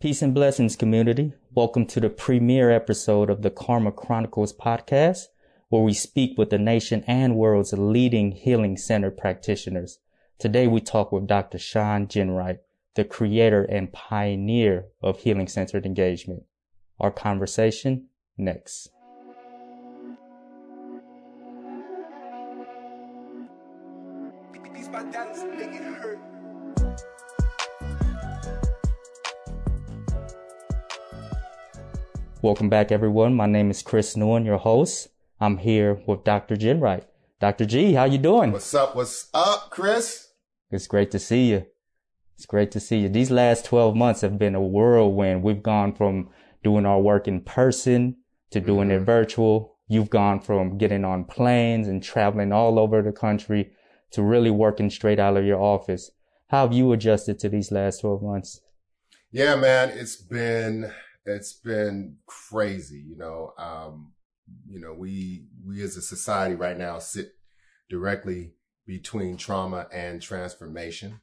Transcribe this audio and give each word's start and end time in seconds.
Peace 0.00 0.22
and 0.22 0.32
blessings, 0.32 0.76
community. 0.76 1.32
Welcome 1.56 1.84
to 1.86 1.98
the 1.98 2.08
premiere 2.08 2.70
episode 2.70 3.28
of 3.30 3.42
the 3.42 3.50
CARMA 3.50 3.90
Chronicles 3.90 4.52
podcast, 4.52 5.24
where 5.70 5.82
we 5.82 5.92
speak 5.92 6.38
with 6.38 6.50
the 6.50 6.58
nation 6.58 7.02
and 7.08 7.34
world's 7.34 7.72
leading 7.72 8.30
healing 8.30 8.76
center 8.76 9.10
practitioners. 9.10 9.98
Today 10.38 10.68
we 10.68 10.80
talk 10.80 11.10
with 11.10 11.26
Dr. 11.26 11.58
Shawn 11.58 12.06
Ginwright, 12.06 12.58
the 12.94 13.02
creator 13.02 13.64
and 13.64 13.92
pioneer 13.92 14.86
of 15.02 15.18
healing 15.18 15.48
centered 15.48 15.84
engagement. 15.84 16.44
Our 17.00 17.10
conversation 17.10 18.06
next. 18.36 18.90
Welcome 32.40 32.68
back, 32.68 32.92
everyone. 32.92 33.34
My 33.34 33.46
name 33.46 33.68
is 33.68 33.82
Chris 33.82 34.14
Nguyen, 34.14 34.44
your 34.44 34.58
host. 34.58 35.08
I'm 35.40 35.56
here 35.56 36.00
with 36.06 36.22
Dr. 36.22 36.54
Ginwright. 36.54 37.02
Dr. 37.40 37.66
G, 37.66 37.94
how 37.94 38.04
you 38.04 38.16
doing? 38.16 38.52
What's 38.52 38.72
up? 38.74 38.94
What's 38.94 39.28
up, 39.34 39.70
Chris? 39.70 40.28
It's 40.70 40.86
great 40.86 41.10
to 41.10 41.18
see 41.18 41.50
you. 41.50 41.66
It's 42.36 42.46
great 42.46 42.70
to 42.70 42.78
see 42.78 42.98
you. 42.98 43.08
These 43.08 43.32
last 43.32 43.64
12 43.64 43.96
months 43.96 44.20
have 44.20 44.38
been 44.38 44.54
a 44.54 44.60
whirlwind. 44.60 45.42
We've 45.42 45.64
gone 45.64 45.92
from 45.92 46.30
doing 46.62 46.86
our 46.86 47.00
work 47.00 47.26
in 47.26 47.40
person 47.40 48.18
to 48.52 48.60
doing 48.60 48.90
mm-hmm. 48.90 49.02
it 49.02 49.06
virtual. 49.06 49.76
You've 49.88 50.10
gone 50.10 50.38
from 50.38 50.78
getting 50.78 51.04
on 51.04 51.24
planes 51.24 51.88
and 51.88 52.00
traveling 52.00 52.52
all 52.52 52.78
over 52.78 53.02
the 53.02 53.10
country 53.10 53.72
to 54.12 54.22
really 54.22 54.52
working 54.52 54.90
straight 54.90 55.18
out 55.18 55.36
of 55.36 55.44
your 55.44 55.60
office. 55.60 56.12
How 56.50 56.68
have 56.68 56.72
you 56.72 56.92
adjusted 56.92 57.40
to 57.40 57.48
these 57.48 57.72
last 57.72 58.02
12 58.02 58.22
months? 58.22 58.60
Yeah, 59.32 59.56
man, 59.56 59.90
it's 59.90 60.14
been 60.14 60.92
it's 61.28 61.52
been 61.52 62.16
crazy. 62.26 63.04
You 63.06 63.16
know, 63.16 63.52
um, 63.58 64.12
you 64.68 64.80
know, 64.80 64.94
we 64.94 65.46
we 65.66 65.82
as 65.82 65.96
a 65.96 66.02
society 66.02 66.54
right 66.54 66.76
now 66.76 66.98
sit 66.98 67.32
directly 67.90 68.52
between 68.86 69.36
trauma 69.36 69.86
and 69.92 70.20
transformation. 70.20 71.20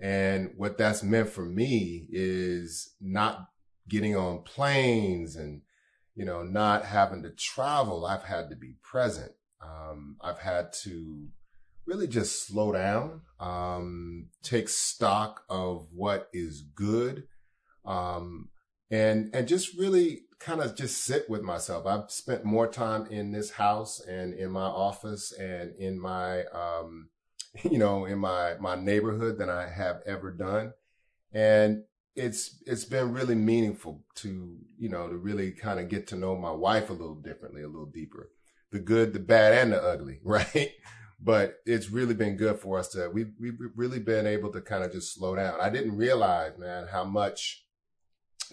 And 0.00 0.52
what 0.56 0.78
that's 0.78 1.02
meant 1.02 1.28
for 1.28 1.44
me 1.44 2.06
is 2.10 2.94
not 3.00 3.48
getting 3.88 4.16
on 4.16 4.42
planes 4.42 5.36
and, 5.36 5.62
you 6.14 6.24
know, 6.24 6.42
not 6.42 6.84
having 6.84 7.22
to 7.22 7.30
travel. 7.30 8.06
I've 8.06 8.24
had 8.24 8.50
to 8.50 8.56
be 8.56 8.76
present. 8.82 9.32
Um, 9.62 10.16
I've 10.20 10.38
had 10.38 10.72
to 10.84 11.28
really 11.86 12.06
just 12.06 12.46
slow 12.46 12.72
down, 12.72 13.22
um, 13.38 14.28
take 14.42 14.68
stock 14.68 15.42
of 15.48 15.86
what 15.92 16.28
is 16.32 16.62
good, 16.74 17.24
um, 17.84 18.48
and 18.90 19.30
and 19.34 19.48
just 19.48 19.76
really 19.78 20.22
kind 20.38 20.60
of 20.60 20.76
just 20.76 21.04
sit 21.04 21.28
with 21.30 21.42
myself. 21.42 21.86
I've 21.86 22.10
spent 22.10 22.44
more 22.44 22.66
time 22.66 23.06
in 23.06 23.32
this 23.32 23.52
house 23.52 24.00
and 24.00 24.34
in 24.34 24.50
my 24.50 24.66
office 24.66 25.32
and 25.32 25.74
in 25.78 25.98
my 25.98 26.44
um, 26.46 27.08
you 27.62 27.78
know 27.78 28.04
in 28.04 28.18
my 28.18 28.54
my 28.60 28.74
neighborhood 28.74 29.38
than 29.38 29.48
I 29.48 29.68
have 29.68 30.00
ever 30.06 30.30
done, 30.30 30.72
and 31.32 31.84
it's 32.14 32.62
it's 32.66 32.84
been 32.84 33.12
really 33.12 33.34
meaningful 33.34 34.04
to 34.16 34.58
you 34.78 34.88
know 34.88 35.08
to 35.08 35.16
really 35.16 35.50
kind 35.52 35.80
of 35.80 35.88
get 35.88 36.06
to 36.08 36.16
know 36.16 36.36
my 36.36 36.52
wife 36.52 36.90
a 36.90 36.92
little 36.94 37.16
differently, 37.16 37.62
a 37.62 37.68
little 37.68 37.86
deeper, 37.86 38.30
the 38.70 38.80
good, 38.80 39.12
the 39.12 39.20
bad, 39.20 39.54
and 39.54 39.72
the 39.72 39.82
ugly, 39.82 40.20
right? 40.24 40.72
But 41.20 41.60
it's 41.64 41.90
really 41.90 42.12
been 42.12 42.36
good 42.36 42.58
for 42.58 42.78
us 42.78 42.88
to 42.88 43.08
we've, 43.08 43.32
we've 43.40 43.58
really 43.76 43.98
been 43.98 44.26
able 44.26 44.52
to 44.52 44.60
kind 44.60 44.84
of 44.84 44.92
just 44.92 45.14
slow 45.14 45.34
down. 45.34 45.58
I 45.58 45.70
didn't 45.70 45.96
realize, 45.96 46.58
man, 46.58 46.86
how 46.90 47.04
much 47.04 47.63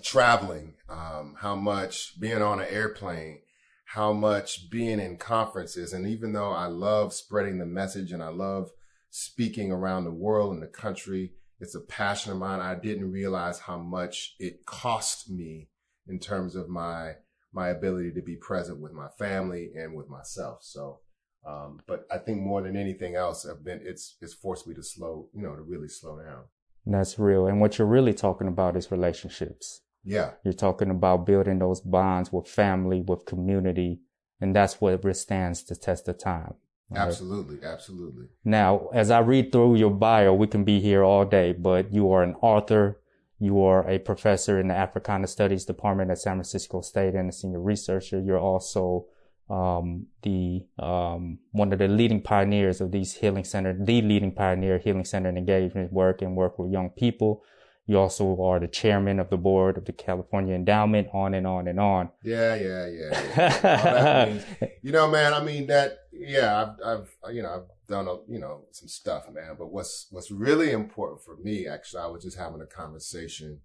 traveling, 0.04 0.76
um, 0.90 1.36
how 1.40 1.56
much 1.56 2.20
being 2.20 2.42
on 2.42 2.60
an 2.60 2.68
airplane, 2.70 3.42
how 3.86 4.14
much 4.14 4.70
being 4.70 5.00
in 5.00 5.18
conferences. 5.18 5.94
And 5.94 6.08
even 6.08 6.34
though 6.34 6.52
I 6.52 6.68
love 6.68 7.14
spreading 7.14 7.58
the 7.58 7.66
message 7.66 8.12
and 8.12 8.24
I 8.24 8.30
love 8.30 8.70
speaking 9.10 9.72
around 9.72 10.06
the 10.06 10.12
world 10.12 10.54
and 10.54 10.64
the 10.64 10.68
country, 10.68 11.34
it's 11.60 11.76
a 11.76 11.82
passion 11.82 12.32
of 12.32 12.38
mine. 12.38 12.60
I 12.60 12.76
didn't 12.76 13.12
realize 13.12 13.60
how 13.60 13.78
much 13.78 14.36
it 14.40 14.66
cost 14.66 15.30
me 15.30 15.70
in 16.08 16.20
terms 16.20 16.56
of 16.56 16.70
my, 16.70 17.14
my 17.54 17.70
ability 17.70 18.14
to 18.14 18.22
be 18.22 18.36
present 18.36 18.80
with 18.80 18.94
my 18.94 19.10
family 19.20 19.72
and 19.76 19.94
with 19.94 20.10
myself. 20.10 20.60
So, 20.62 21.02
um, 21.46 21.80
but 21.88 22.06
I 22.12 22.18
think 22.18 22.40
more 22.40 22.62
than 22.62 22.76
anything 22.76 23.16
else, 23.16 23.46
I've 23.46 23.64
been, 23.64 23.82
it's, 23.84 24.16
it's 24.22 24.34
forced 24.34 24.68
me 24.68 24.74
to 24.76 24.84
slow, 24.84 25.28
you 25.34 25.42
know, 25.42 25.56
to 25.56 25.62
really 25.62 25.88
slow 25.88 26.20
down. 26.20 26.46
That's 26.86 27.20
real. 27.20 27.46
And 27.46 27.62
what 27.62 27.78
you're 27.78 27.88
really 27.88 28.14
talking 28.14 28.48
about 28.48 28.76
is 28.76 28.92
relationships. 28.92 29.82
Yeah. 30.04 30.32
You're 30.44 30.54
talking 30.54 30.90
about 30.90 31.26
building 31.26 31.60
those 31.60 31.82
bonds 31.82 32.32
with 32.32 32.48
family, 32.48 33.02
with 33.02 33.26
community, 33.26 34.02
and 34.40 34.56
that's 34.56 34.82
what 34.82 35.02
withstands 35.04 35.66
the 35.66 35.76
test 35.76 36.08
of 36.08 36.18
time. 36.18 36.56
Right? 36.90 37.02
Absolutely, 37.02 37.60
absolutely. 37.64 38.26
Now, 38.44 38.90
as 38.94 39.12
I 39.12 39.20
read 39.20 39.52
through 39.52 39.76
your 39.76 39.92
bio, 39.92 40.34
we 40.34 40.48
can 40.48 40.64
be 40.64 40.80
here 40.80 41.04
all 41.04 41.26
day, 41.26 41.54
but 41.54 41.94
you 41.94 42.12
are 42.12 42.24
an 42.24 42.36
author, 42.42 43.00
you 43.40 43.62
are 43.62 43.88
a 43.90 44.00
professor 44.00 44.60
in 44.60 44.68
the 44.68 44.76
Africana 44.76 45.28
Studies 45.28 45.66
Department 45.66 46.12
at 46.12 46.20
San 46.20 46.36
Francisco 46.36 46.82
State 46.82 47.16
and 47.16 47.30
a 47.30 47.32
senior 47.32 47.62
researcher. 47.62 48.20
You're 48.20 48.40
also 48.40 49.06
um, 49.50 50.08
the 50.24 50.66
um, 50.80 51.40
one 51.52 51.74
of 51.74 51.80
the 51.80 51.88
leading 51.88 52.22
pioneers 52.22 52.82
of 52.82 52.92
these 52.92 53.16
healing 53.16 53.44
center, 53.44 53.74
the 53.74 54.02
leading 54.02 54.32
pioneer 54.32 54.78
healing 54.78 55.06
center 55.06 55.30
and 55.30 55.38
engagement 55.38 55.92
work 55.92 56.22
and 56.22 56.36
work 56.36 56.58
with 56.58 56.72
young 56.72 56.90
people. 56.90 57.44
You 57.92 58.00
also 58.00 58.42
are 58.42 58.58
the 58.58 58.70
chairman 58.70 59.20
of 59.20 59.30
the 59.30 59.36
board 59.36 59.78
of 59.78 59.84
the 59.84 59.92
California 59.92 60.56
Endowment, 60.56 61.10
on 61.14 61.34
and 61.34 61.46
on 61.46 61.68
and 61.68 61.78
on. 61.78 62.10
Yeah, 62.24 62.56
yeah, 62.56 62.88
yeah. 62.88 63.32
yeah. 63.36 64.26
means, 64.30 64.46
you 64.82 64.94
know, 64.94 65.10
man. 65.10 65.34
I 65.34 65.44
mean 65.44 65.68
that. 65.68 65.98
Yeah, 66.14 66.74
I've, 66.86 66.86
I've, 66.86 67.36
you 67.36 67.42
know, 67.42 67.50
I've 67.50 67.88
done, 67.90 68.08
a, 68.08 68.14
you 68.32 68.40
know, 68.40 68.62
some 68.72 68.88
stuff, 68.88 69.26
man. 69.30 69.58
But 69.60 69.74
what's 69.74 70.08
what's 70.10 70.32
really 70.32 70.72
important 70.72 71.20
for 71.22 71.36
me, 71.36 71.68
actually, 71.68 72.04
I 72.04 72.08
was 72.08 72.24
just 72.24 72.38
having 72.38 72.62
a 72.62 72.66
conversation 72.66 73.60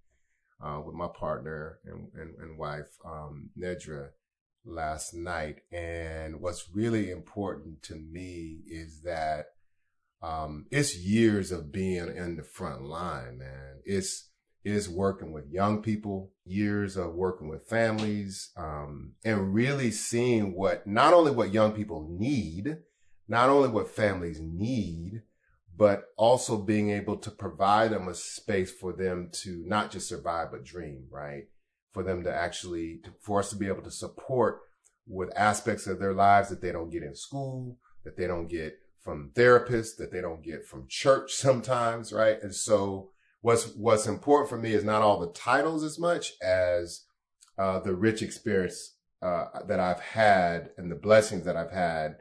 uh, 0.61 0.81
with 0.85 0.97
my 0.97 1.07
partner 1.07 1.79
and 1.85 2.09
and, 2.21 2.35
and 2.41 2.59
wife, 2.59 2.99
um, 3.05 3.51
Nedra, 3.57 4.09
last 4.65 5.15
night, 5.15 5.61
and 5.71 6.41
what's 6.41 6.69
really 6.75 7.13
important 7.13 7.81
to 7.85 7.95
me 7.95 8.63
is 8.67 9.03
that 9.03 9.51
um, 10.23 10.67
it's 10.71 10.97
years 10.97 11.53
of 11.53 11.73
being 11.73 12.15
in 12.15 12.37
the 12.37 12.43
front 12.43 12.83
line, 12.83 13.39
man. 13.39 13.81
It's, 13.85 14.31
it's 14.65 14.89
working 14.89 15.33
with 15.33 15.51
young 15.51 15.83
people, 15.83 16.33
years 16.45 16.97
of 16.97 17.15
working 17.15 17.49
with 17.49 17.69
families, 17.69 18.51
um, 18.57 19.13
and 19.25 19.55
really 19.55 19.91
seeing 19.91 20.55
what, 20.55 20.87
not 20.87 21.13
only 21.13 21.31
what 21.31 21.53
young 21.53 21.73
people 21.73 22.09
need, 22.11 22.79
not 23.29 23.49
only 23.49 23.69
what 23.69 23.89
families 23.89 24.41
need, 24.41 25.23
but 25.77 26.05
also 26.17 26.57
being 26.57 26.91
able 26.91 27.17
to 27.19 27.31
provide 27.31 27.91
them 27.91 28.09
a 28.09 28.15
space 28.15 28.73
for 28.73 28.93
them 28.93 29.29
to 29.31 29.63
not 29.67 29.91
just 29.91 30.09
survive, 30.09 30.49
but 30.51 30.65
dream, 30.65 31.07
right? 31.11 31.45
For 31.93 32.03
them 32.03 32.25
to 32.25 32.35
actually, 32.35 33.01
for 33.21 33.41
us 33.41 33.51
to 33.51 33.57
be 33.57 33.67
able 33.67 33.83
to 33.83 33.91
support 33.91 34.61
with 35.07 35.31
aspects 35.37 35.87
of 35.87 35.99
their 35.99 36.15
lives 36.15 36.49
that 36.49 36.61
they 36.61 36.73
don't 36.73 36.91
get 36.91 37.03
in 37.03 37.15
school, 37.15 37.79
that 38.05 38.17
they 38.17 38.27
don't 38.27 38.49
get 38.49 38.79
from 39.07 39.31
therapists 39.35 39.97
that 39.97 40.11
they 40.11 40.21
don't 40.21 40.43
get 40.43 40.67
from 40.67 40.87
church 40.89 41.33
sometimes, 41.35 42.13
right? 42.13 42.43
And 42.43 42.55
so 42.55 43.13
what's 43.41 43.75
what's 43.77 44.07
important 44.07 44.51
for 44.51 44.59
me 44.59 44.73
is 44.73 44.85
not 44.85 45.01
all 45.01 45.21
the 45.21 45.33
titles 45.33 45.85
as 45.85 45.99
much 45.99 46.33
as 46.43 47.05
uh, 47.57 47.79
the 47.79 47.95
rich 47.95 48.21
experience 48.21 48.97
uh, 49.23 49.47
that 49.67 49.81
I've 49.81 50.01
had 50.01 50.71
and 50.77 50.91
the 50.91 50.97
blessings 50.97 51.45
that 51.45 51.57
I've 51.57 51.71
had 51.71 52.17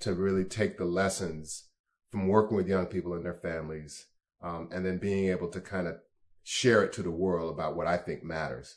to 0.00 0.14
really 0.14 0.44
take 0.44 0.78
the 0.78 0.84
lessons 0.84 1.64
from 2.10 2.28
working 2.28 2.56
with 2.56 2.68
young 2.68 2.86
people 2.86 3.14
and 3.14 3.24
their 3.24 3.34
families, 3.34 4.06
um, 4.40 4.68
and 4.72 4.86
then 4.86 4.98
being 4.98 5.28
able 5.28 5.48
to 5.48 5.60
kind 5.60 5.88
of 5.88 5.96
share 6.42 6.82
it 6.84 6.92
to 6.94 7.02
the 7.02 7.10
world 7.10 7.52
about 7.52 7.76
what 7.76 7.86
I 7.86 7.98
think 7.98 8.22
matters. 8.22 8.76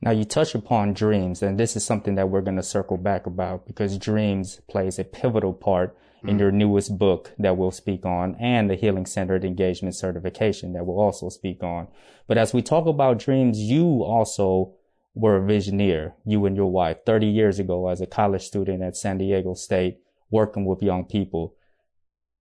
Now 0.00 0.10
you 0.10 0.24
touch 0.24 0.54
upon 0.54 0.94
dreams, 0.94 1.42
and 1.42 1.60
this 1.60 1.76
is 1.76 1.84
something 1.84 2.14
that 2.16 2.30
we're 2.30 2.40
going 2.40 2.56
to 2.56 2.62
circle 2.62 2.96
back 2.96 3.26
about 3.26 3.66
because 3.66 3.98
dreams 3.98 4.60
plays 4.68 4.98
a 4.98 5.04
pivotal 5.04 5.52
part 5.52 5.96
in 6.24 6.36
mm. 6.36 6.40
your 6.40 6.52
newest 6.52 6.98
book 6.98 7.32
that 7.38 7.56
we'll 7.56 7.70
speak 7.70 8.06
on 8.06 8.34
and 8.36 8.70
the 8.70 8.74
healing 8.74 9.06
centered 9.06 9.44
engagement 9.44 9.94
certification 9.94 10.72
that 10.72 10.84
we'll 10.84 11.00
also 11.00 11.28
speak 11.28 11.62
on. 11.62 11.88
But 12.26 12.38
as 12.38 12.54
we 12.54 12.62
talk 12.62 12.86
about 12.86 13.18
dreams, 13.18 13.58
you 13.58 14.02
also 14.02 14.74
were 15.14 15.36
a 15.36 15.40
visioneer, 15.40 16.14
you 16.24 16.46
and 16.46 16.56
your 16.56 16.70
wife 16.70 16.98
30 17.04 17.26
years 17.26 17.58
ago 17.58 17.88
as 17.88 18.00
a 18.00 18.06
college 18.06 18.42
student 18.42 18.82
at 18.82 18.96
San 18.96 19.18
Diego 19.18 19.54
State 19.54 19.98
working 20.30 20.64
with 20.64 20.82
young 20.82 21.04
people 21.04 21.54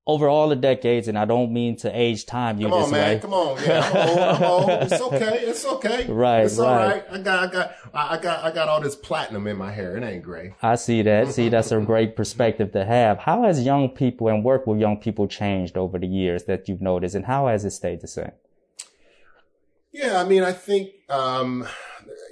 over 0.07 0.27
all 0.27 0.49
the 0.49 0.55
decades, 0.55 1.07
and 1.07 1.17
I 1.17 1.25
don't 1.25 1.53
mean 1.53 1.75
to 1.77 1.89
age 1.89 2.25
time 2.25 2.59
you 2.59 2.65
Come 2.67 2.73
on, 2.73 2.81
this 2.81 2.91
man. 2.91 3.15
way. 3.15 3.19
Come 3.19 3.33
on, 3.33 3.63
yeah, 3.63 3.91
I'm 3.93 4.09
old, 4.09 4.19
I'm 4.19 4.43
old. 4.43 4.69
It's 4.83 5.01
okay, 5.01 5.39
it's 5.45 5.65
okay. 5.65 6.07
Right, 6.07 6.41
it's 6.45 6.57
right. 6.57 6.67
all 6.67 6.89
right. 6.89 7.05
I 7.11 7.17
got, 7.19 7.43
I 7.43 7.51
got, 7.51 7.75
I 7.93 8.17
got, 8.17 8.43
I 8.43 8.51
got 8.51 8.67
all 8.67 8.81
this 8.81 8.95
platinum 8.95 9.45
in 9.45 9.57
my 9.57 9.71
hair. 9.71 9.95
It 9.97 10.03
ain't 10.03 10.23
gray. 10.23 10.55
I 10.61 10.75
see 10.75 11.03
that. 11.03 11.27
See, 11.29 11.49
that's 11.49 11.71
a 11.71 11.79
great 11.91 12.15
perspective 12.15 12.71
to 12.71 12.83
have. 12.83 13.19
How 13.19 13.43
has 13.43 13.63
young 13.63 13.89
people 13.89 14.27
and 14.27 14.43
work 14.43 14.65
with 14.65 14.79
young 14.79 14.97
people 14.97 15.27
changed 15.27 15.77
over 15.77 15.99
the 15.99 16.07
years 16.07 16.45
that 16.45 16.67
you've 16.67 16.81
noticed, 16.81 17.13
and 17.13 17.25
how 17.25 17.47
has 17.47 17.63
it 17.63 17.71
stayed 17.71 18.01
the 18.01 18.07
same? 18.07 18.31
Yeah, 19.91 20.21
I 20.21 20.23
mean, 20.23 20.41
I 20.41 20.53
think, 20.53 20.91
um, 21.09 21.67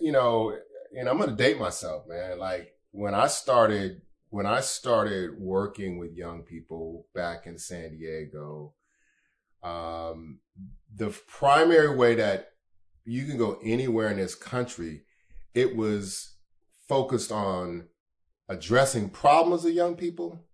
you 0.02 0.12
know, 0.12 0.58
and 0.98 1.08
I'm 1.08 1.18
going 1.18 1.30
to 1.30 1.36
date 1.36 1.60
myself, 1.60 2.08
man. 2.08 2.40
Like 2.40 2.74
when 2.92 3.14
I 3.14 3.28
started, 3.28 4.02
when 4.30 4.46
I 4.46 4.62
started 4.62 5.40
working 5.40 5.98
with 5.98 6.16
young 6.16 6.44
people 6.44 7.08
back 7.16 7.48
in 7.48 7.58
San 7.58 7.98
Diego, 7.98 8.74
um, 9.64 10.40
the 10.94 11.10
primary 11.28 11.96
way 11.96 12.16
that 12.16 12.52
you 13.06 13.26
can 13.26 13.38
go 13.38 13.60
anywhere 13.64 14.10
in 14.10 14.18
this 14.18 14.36
country, 14.36 15.04
it 15.54 15.76
was 15.76 16.36
focused 16.88 17.32
on 17.32 17.88
addressing 18.48 19.10
problems 19.10 19.66
of 19.66 19.74
young 19.74 19.96
people, 19.96 20.46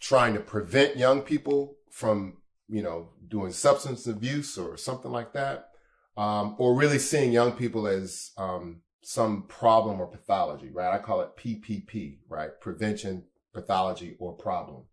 trying 0.00 0.32
to 0.34 0.40
prevent 0.40 0.96
young 0.96 1.20
people 1.20 1.76
from, 1.90 2.38
you 2.68 2.82
know, 2.82 3.10
doing 3.28 3.52
substance 3.52 4.06
abuse 4.06 4.56
or 4.56 4.76
something 4.78 5.10
like 5.10 5.34
that, 5.34 5.68
um, 6.16 6.56
or 6.58 6.74
really 6.74 6.98
seeing 6.98 7.30
young 7.30 7.52
people 7.52 7.86
as 7.86 8.30
um, 8.38 8.80
some 9.02 9.42
problem 9.42 10.00
or 10.00 10.06
pathology, 10.06 10.70
right? 10.70 10.92
I 10.92 10.98
call 10.98 11.20
it 11.22 11.36
PPP, 11.36 12.18
right? 12.28 12.50
Prevention, 12.60 13.24
pathology, 13.52 14.16
or 14.18 14.32
problem. 14.32 14.84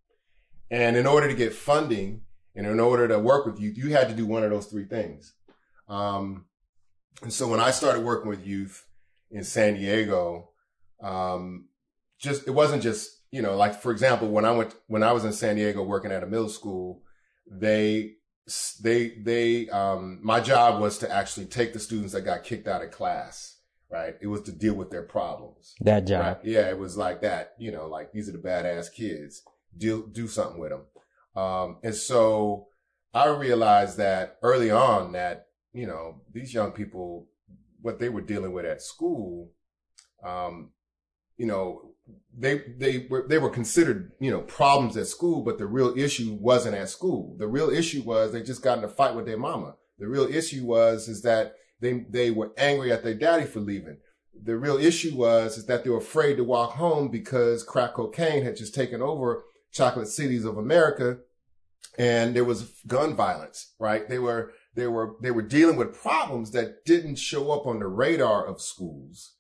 And 0.72 0.96
in 0.96 1.06
order 1.06 1.28
to 1.28 1.34
get 1.34 1.54
funding 1.54 2.22
and 2.56 2.66
in 2.66 2.80
order 2.80 3.08
to 3.08 3.20
work 3.20 3.46
with 3.46 3.60
youth, 3.60 3.78
you 3.78 3.90
had 3.90 4.10
to 4.10 4.16
do 4.16 4.26
one 4.26 4.44
of 4.44 4.50
those 4.50 4.68
three 4.68 4.86
things. 4.86 5.34
Um, 5.90 6.46
and 7.22 7.32
so 7.32 7.48
when 7.48 7.60
I 7.60 7.72
started 7.72 8.04
working 8.04 8.30
with 8.30 8.46
youth 8.46 8.86
in 9.30 9.44
San 9.44 9.76
Diego, 9.76 10.50
um, 11.02 11.68
just, 12.18 12.48
it 12.48 12.52
wasn't 12.52 12.84
just, 12.84 13.12
you 13.32 13.42
know, 13.42 13.56
like 13.56 13.82
for 13.82 13.92
example, 13.92 14.30
when 14.30 14.46
I 14.46 14.52
went, 14.52 14.74
when 14.88 15.04
I 15.04 15.12
was 15.12 15.26
in 15.26 15.34
San 15.34 15.56
Diego 15.56 15.84
working 15.84 16.12
at 16.12 16.24
a 16.24 16.28
middle 16.28 16.50
school, 16.50 17.04
they, 17.50 18.14
they, 18.82 19.10
they, 19.22 19.70
um, 19.70 20.20
my 20.24 20.40
job 20.40 20.82
was 20.82 20.98
to 21.00 21.12
actually 21.12 21.46
take 21.46 21.74
the 21.74 21.80
students 21.80 22.14
that 22.14 22.22
got 22.22 22.44
kicked 22.44 22.68
out 22.68 22.84
of 22.84 22.92
class 22.92 23.57
right? 23.90 24.16
It 24.22 24.28
was 24.28 24.42
to 24.44 24.52
deal 24.52 24.74
with 24.74 24.90
their 24.90 25.04
problems. 25.04 25.76
That 25.82 26.08
job. 26.08 26.22
Right? 26.22 26.38
Yeah, 26.44 26.70
it 26.70 26.78
was 26.78 26.98
like 26.98 27.22
that, 27.22 27.54
you 27.58 27.72
know, 27.72 27.88
like 27.88 28.12
these 28.12 28.28
are 28.28 28.34
the 28.34 28.38
badass 28.38 28.92
kids. 28.94 29.44
Deal, 29.78 30.02
do 30.02 30.28
something 30.28 30.60
with 30.60 30.72
them. 30.72 31.42
Um, 31.42 31.78
and 31.84 31.96
so 31.96 32.68
I 33.14 33.28
realized 33.28 33.98
that 33.98 34.38
early 34.42 34.72
on 34.72 35.12
that, 35.14 35.48
you 35.74 35.86
know, 35.86 36.22
these 36.34 36.54
young 36.54 36.72
people, 36.72 37.28
what 37.82 38.00
they 38.00 38.10
were 38.10 38.22
dealing 38.22 38.52
with 38.52 38.66
at 38.66 38.82
school, 38.82 39.52
um, 40.24 40.72
you 41.38 41.46
know, 41.46 41.92
they, 42.36 42.64
they 42.78 43.08
were, 43.10 43.26
they 43.28 43.38
were 43.38 43.50
considered, 43.50 44.12
you 44.20 44.32
know, 44.32 44.42
problems 44.42 44.98
at 44.98 45.08
school, 45.08 45.42
but 45.42 45.58
the 45.58 45.68
real 45.68 45.94
issue 45.98 46.38
wasn't 46.40 46.76
at 46.76 46.90
school. 46.90 47.36
The 47.38 47.48
real 47.48 47.70
issue 47.70 48.02
was 48.02 48.32
they 48.32 48.42
just 48.42 48.64
got 48.64 48.80
in 48.80 48.84
a 48.84 48.90
fight 48.90 49.16
with 49.16 49.26
their 49.26 49.38
mama. 49.38 49.76
The 50.00 50.08
real 50.08 50.26
issue 50.26 50.66
was, 50.66 51.08
is 51.08 51.22
that 51.24 51.56
they, 51.80 52.06
they 52.10 52.32
were 52.32 52.54
angry 52.58 52.92
at 52.92 53.04
their 53.04 53.14
daddy 53.14 53.46
for 53.46 53.60
leaving. 53.60 53.98
The 54.42 54.58
real 54.58 54.78
issue 54.78 55.16
was, 55.16 55.58
is 55.58 55.66
that 55.66 55.84
they 55.84 55.90
were 55.90 55.98
afraid 55.98 56.38
to 56.38 56.44
walk 56.44 56.74
home 56.74 57.10
because 57.10 57.64
crack 57.64 57.94
cocaine 57.96 58.44
had 58.44 58.56
just 58.56 58.76
taken 58.76 59.02
over 59.02 59.44
chocolate 59.72 60.08
cities 60.08 60.46
of 60.46 60.58
America 60.58 61.20
and 61.98 62.36
there 62.36 62.46
was 62.46 62.74
gun 62.86 63.16
violence, 63.16 63.74
right? 63.80 64.08
They 64.08 64.20
were, 64.20 64.54
they 64.76 64.88
were, 64.88 65.16
they 65.22 65.32
were 65.32 65.42
dealing 65.42 65.78
with 65.78 66.00
problems 66.00 66.52
that 66.52 66.86
didn't 66.86 67.16
show 67.16 67.52
up 67.52 67.66
on 67.66 67.80
the 67.80 67.88
radar 67.88 68.46
of 68.46 68.62
schools. 68.62 69.34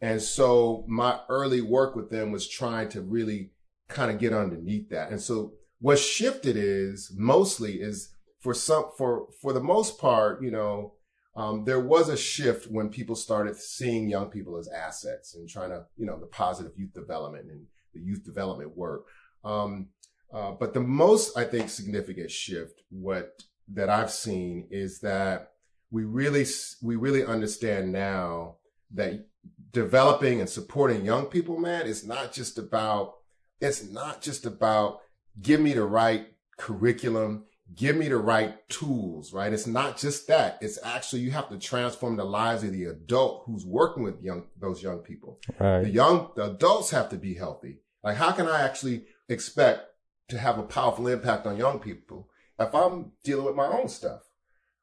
And 0.00 0.22
so 0.22 0.84
my 0.88 1.20
early 1.28 1.60
work 1.60 1.94
with 1.94 2.10
them 2.10 2.32
was 2.32 2.48
trying 2.48 2.88
to 2.90 3.02
really 3.02 3.50
kind 3.88 4.10
of 4.10 4.18
get 4.18 4.32
underneath 4.32 4.88
that. 4.88 5.10
And 5.10 5.20
so 5.20 5.52
what 5.80 5.98
shifted 5.98 6.56
is 6.56 7.12
mostly 7.14 7.80
is 7.80 8.14
for 8.40 8.54
some, 8.54 8.86
for, 8.96 9.26
for 9.42 9.52
the 9.52 9.60
most 9.60 9.98
part, 9.98 10.42
you 10.42 10.50
know, 10.50 10.94
um, 11.36 11.64
there 11.64 11.80
was 11.80 12.08
a 12.08 12.16
shift 12.16 12.70
when 12.70 12.88
people 12.88 13.14
started 13.14 13.56
seeing 13.56 14.08
young 14.08 14.26
people 14.26 14.56
as 14.56 14.68
assets 14.68 15.34
and 15.34 15.48
trying 15.48 15.70
to, 15.70 15.84
you 15.96 16.06
know, 16.06 16.18
the 16.18 16.26
positive 16.26 16.72
youth 16.76 16.92
development 16.92 17.50
and 17.50 17.66
the 17.94 18.00
youth 18.00 18.24
development 18.24 18.76
work. 18.76 19.06
Um, 19.44 19.88
uh, 20.32 20.52
but 20.52 20.74
the 20.74 20.80
most, 20.80 21.36
I 21.36 21.44
think, 21.44 21.70
significant 21.70 22.30
shift, 22.30 22.82
what 22.90 23.42
that 23.72 23.88
I've 23.88 24.10
seen 24.10 24.66
is 24.70 25.00
that 25.00 25.52
we 25.90 26.04
really, 26.04 26.44
we 26.82 26.96
really 26.96 27.24
understand 27.24 27.92
now 27.92 28.56
that 28.92 29.26
developing 29.72 30.40
and 30.40 30.48
supporting 30.48 31.04
young 31.04 31.26
people, 31.26 31.58
man, 31.58 31.86
is 31.86 32.04
not 32.04 32.32
just 32.32 32.58
about, 32.58 33.14
it's 33.60 33.88
not 33.88 34.20
just 34.20 34.46
about 34.46 35.00
give 35.40 35.60
me 35.60 35.72
the 35.72 35.84
right 35.84 36.26
curriculum 36.56 37.44
give 37.74 37.96
me 37.96 38.08
the 38.08 38.16
right 38.16 38.68
tools, 38.68 39.32
right? 39.32 39.52
It's 39.52 39.66
not 39.66 39.96
just 39.96 40.26
that. 40.28 40.58
It's 40.60 40.78
actually, 40.82 41.22
you 41.22 41.30
have 41.30 41.48
to 41.50 41.58
transform 41.58 42.16
the 42.16 42.24
lives 42.24 42.64
of 42.64 42.72
the 42.72 42.84
adult 42.84 43.44
who's 43.46 43.64
working 43.64 44.02
with 44.02 44.22
young, 44.22 44.44
those 44.58 44.82
young 44.82 44.98
people. 44.98 45.40
Right. 45.58 45.82
The 45.82 45.90
young, 45.90 46.30
the 46.36 46.50
adults 46.50 46.90
have 46.90 47.10
to 47.10 47.16
be 47.16 47.34
healthy. 47.34 47.80
Like, 48.02 48.16
how 48.16 48.32
can 48.32 48.48
I 48.48 48.62
actually 48.62 49.04
expect 49.28 49.82
to 50.28 50.38
have 50.38 50.58
a 50.58 50.62
powerful 50.62 51.06
impact 51.06 51.46
on 51.46 51.56
young 51.56 51.78
people 51.78 52.28
if 52.58 52.74
I'm 52.74 53.12
dealing 53.24 53.46
with 53.46 53.56
my 53.56 53.66
own 53.66 53.88
stuff? 53.88 54.22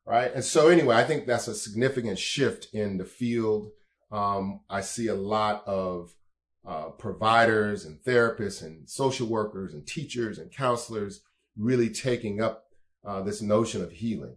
Right. 0.05 0.33
And 0.33 0.43
so 0.43 0.69
anyway, 0.69 0.95
I 0.95 1.03
think 1.03 1.25
that's 1.25 1.49
a 1.49 1.55
significant 1.55 2.17
shift 2.17 2.69
in 2.73 2.97
the 2.97 3.05
field. 3.05 3.71
Um, 4.11 4.61
I 4.69 4.79
see 4.81 5.07
a 5.07 5.15
lot 5.15 5.67
of, 5.67 6.15
uh, 6.65 6.89
providers 6.91 7.83
and 7.83 7.99
therapists 8.03 8.61
and 8.61 8.89
social 8.89 9.27
workers 9.27 9.73
and 9.73 9.85
teachers 9.85 10.37
and 10.37 10.51
counselors 10.51 11.21
really 11.57 11.89
taking 11.89 12.41
up 12.41 12.66
uh, 13.07 13.21
this 13.21 13.41
notion 13.41 13.81
of 13.81 13.91
healing 13.91 14.35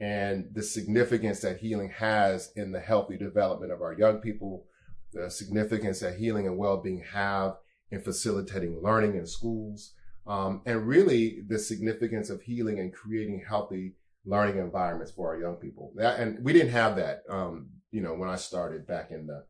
and 0.00 0.48
the 0.52 0.62
significance 0.62 1.40
that 1.40 1.58
healing 1.58 1.90
has 1.90 2.52
in 2.56 2.72
the 2.72 2.80
healthy 2.80 3.16
development 3.16 3.72
of 3.72 3.82
our 3.82 3.92
young 3.92 4.18
people, 4.18 4.64
the 5.12 5.30
significance 5.30 6.00
that 6.00 6.16
healing 6.16 6.46
and 6.46 6.56
well-being 6.56 7.02
have 7.12 7.56
in 7.90 8.00
facilitating 8.00 8.80
learning 8.82 9.16
in 9.16 9.26
schools, 9.26 9.92
um, 10.26 10.62
and 10.66 10.88
really 10.88 11.42
the 11.48 11.58
significance 11.58 12.30
of 12.30 12.40
healing 12.42 12.78
and 12.78 12.94
creating 12.94 13.44
healthy 13.46 13.94
learning 14.24 14.58
environments 14.58 15.12
for 15.12 15.28
our 15.28 15.40
young 15.40 15.56
people. 15.56 15.92
That, 15.96 16.20
and 16.20 16.42
we 16.44 16.52
didn't 16.52 16.72
have 16.72 16.96
that, 16.96 17.22
um, 17.28 17.70
you 17.90 18.00
know, 18.00 18.14
when 18.14 18.28
I 18.28 18.36
started 18.36 18.86
back 18.86 19.10
in 19.10 19.26
the 19.26 19.44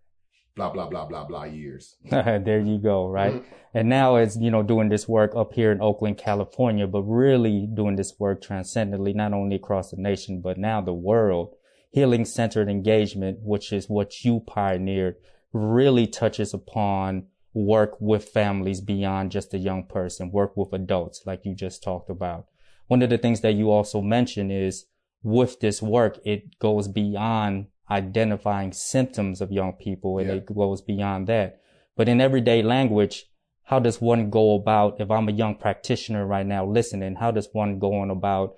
blah 0.55 0.71
blah 0.71 0.89
blah 0.89 1.07
blah 1.07 1.25
blah 1.25 1.45
years. 1.45 1.97
there 2.05 2.61
you 2.61 2.79
go, 2.79 3.09
right? 3.09 3.35
Mm-hmm. 3.35 3.55
And 3.75 3.89
now 3.89 4.17
it's 4.17 4.37
you 4.37 4.51
know 4.51 4.63
doing 4.63 4.89
this 4.89 5.09
work 5.09 5.35
up 5.35 5.53
here 5.55 5.73
in 5.73 5.81
Oakland, 5.81 6.19
California, 6.19 6.87
but 6.87 7.03
really 7.03 7.67
doing 7.73 7.97
this 7.97 8.15
work 8.19 8.43
transcendently, 8.43 9.13
not 9.13 9.33
only 9.33 9.57
across 9.57 9.91
the 9.91 9.97
nation 9.97 10.41
but 10.41 10.59
now 10.59 10.81
the 10.81 10.95
world. 10.95 11.55
Healing 11.91 12.25
centered 12.25 12.71
engagement, 12.71 13.41
which 13.43 13.71
is 13.71 13.91
what 13.91 14.25
you 14.25 14.41
pioneered, 14.41 15.17
really 15.53 16.07
touches 16.07 16.55
upon 16.55 17.27
work 17.55 18.01
with 18.01 18.31
families 18.31 18.81
beyond 18.81 19.31
just 19.31 19.53
a 19.53 19.59
young 19.59 19.85
person, 19.85 20.33
work 20.33 20.57
with 20.57 20.73
adults, 20.73 21.23
like 21.27 21.45
you 21.45 21.55
just 21.55 21.83
talked 21.83 22.09
about. 22.09 22.47
One 22.87 23.03
of 23.03 23.11
the 23.11 23.19
things 23.19 23.43
that 23.43 23.55
you 23.55 23.71
also 23.71 24.01
mentioned 24.01 24.53
is 24.53 24.87
with 25.23 25.61
this 25.61 25.83
work, 25.83 26.19
it 26.25 26.59
goes 26.59 26.89
beyond 26.89 27.67
identifying 27.91 28.73
symptoms 28.73 29.41
of 29.41 29.53
young 29.53 29.73
people 29.73 30.19
and 30.19 30.29
yeah. 30.29 30.35
it 30.37 30.47
goes 30.47 30.81
beyond 30.81 31.27
that. 31.27 31.61
But 31.97 32.09
in 32.09 32.21
everyday 32.21 32.63
language, 32.63 33.27
how 33.65 33.79
does 33.79 34.01
one 34.01 34.31
go 34.31 34.55
about, 34.55 35.01
if 35.01 35.11
I'm 35.11 35.29
a 35.29 35.33
young 35.33 35.55
practitioner 35.55 36.27
right 36.27 36.47
now 36.47 36.65
listening, 36.65 37.17
how 37.17 37.31
does 37.31 37.49
one 37.53 37.79
go 37.79 37.95
on 38.01 38.11
about 38.11 38.57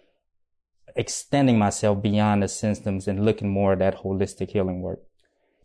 extending 0.96 1.58
myself 1.58 2.02
beyond 2.02 2.42
the 2.42 2.48
symptoms 2.48 3.08
and 3.08 3.24
looking 3.24 3.48
more 3.48 3.72
at 3.72 3.80
that 3.80 4.02
holistic 4.02 4.50
healing 4.50 4.80
work? 4.80 5.00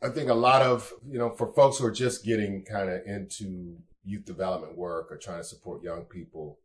I 0.02 0.10
think 0.10 0.30
a 0.30 0.34
lot 0.34 0.62
of, 0.62 0.94
you 1.08 1.20
know, 1.20 1.30
for 1.30 1.54
folks 1.54 1.78
who 1.78 1.86
are 1.86 1.92
just 1.92 2.24
getting 2.24 2.64
kind 2.64 2.90
of 2.90 3.02
into 3.06 3.78
youth 4.04 4.26
development 4.26 4.78
work 4.78 5.12
or 5.12 5.18
trying 5.18 5.40
to 5.40 5.44
support 5.44 5.84
young 5.84 6.04
people, 6.04 6.58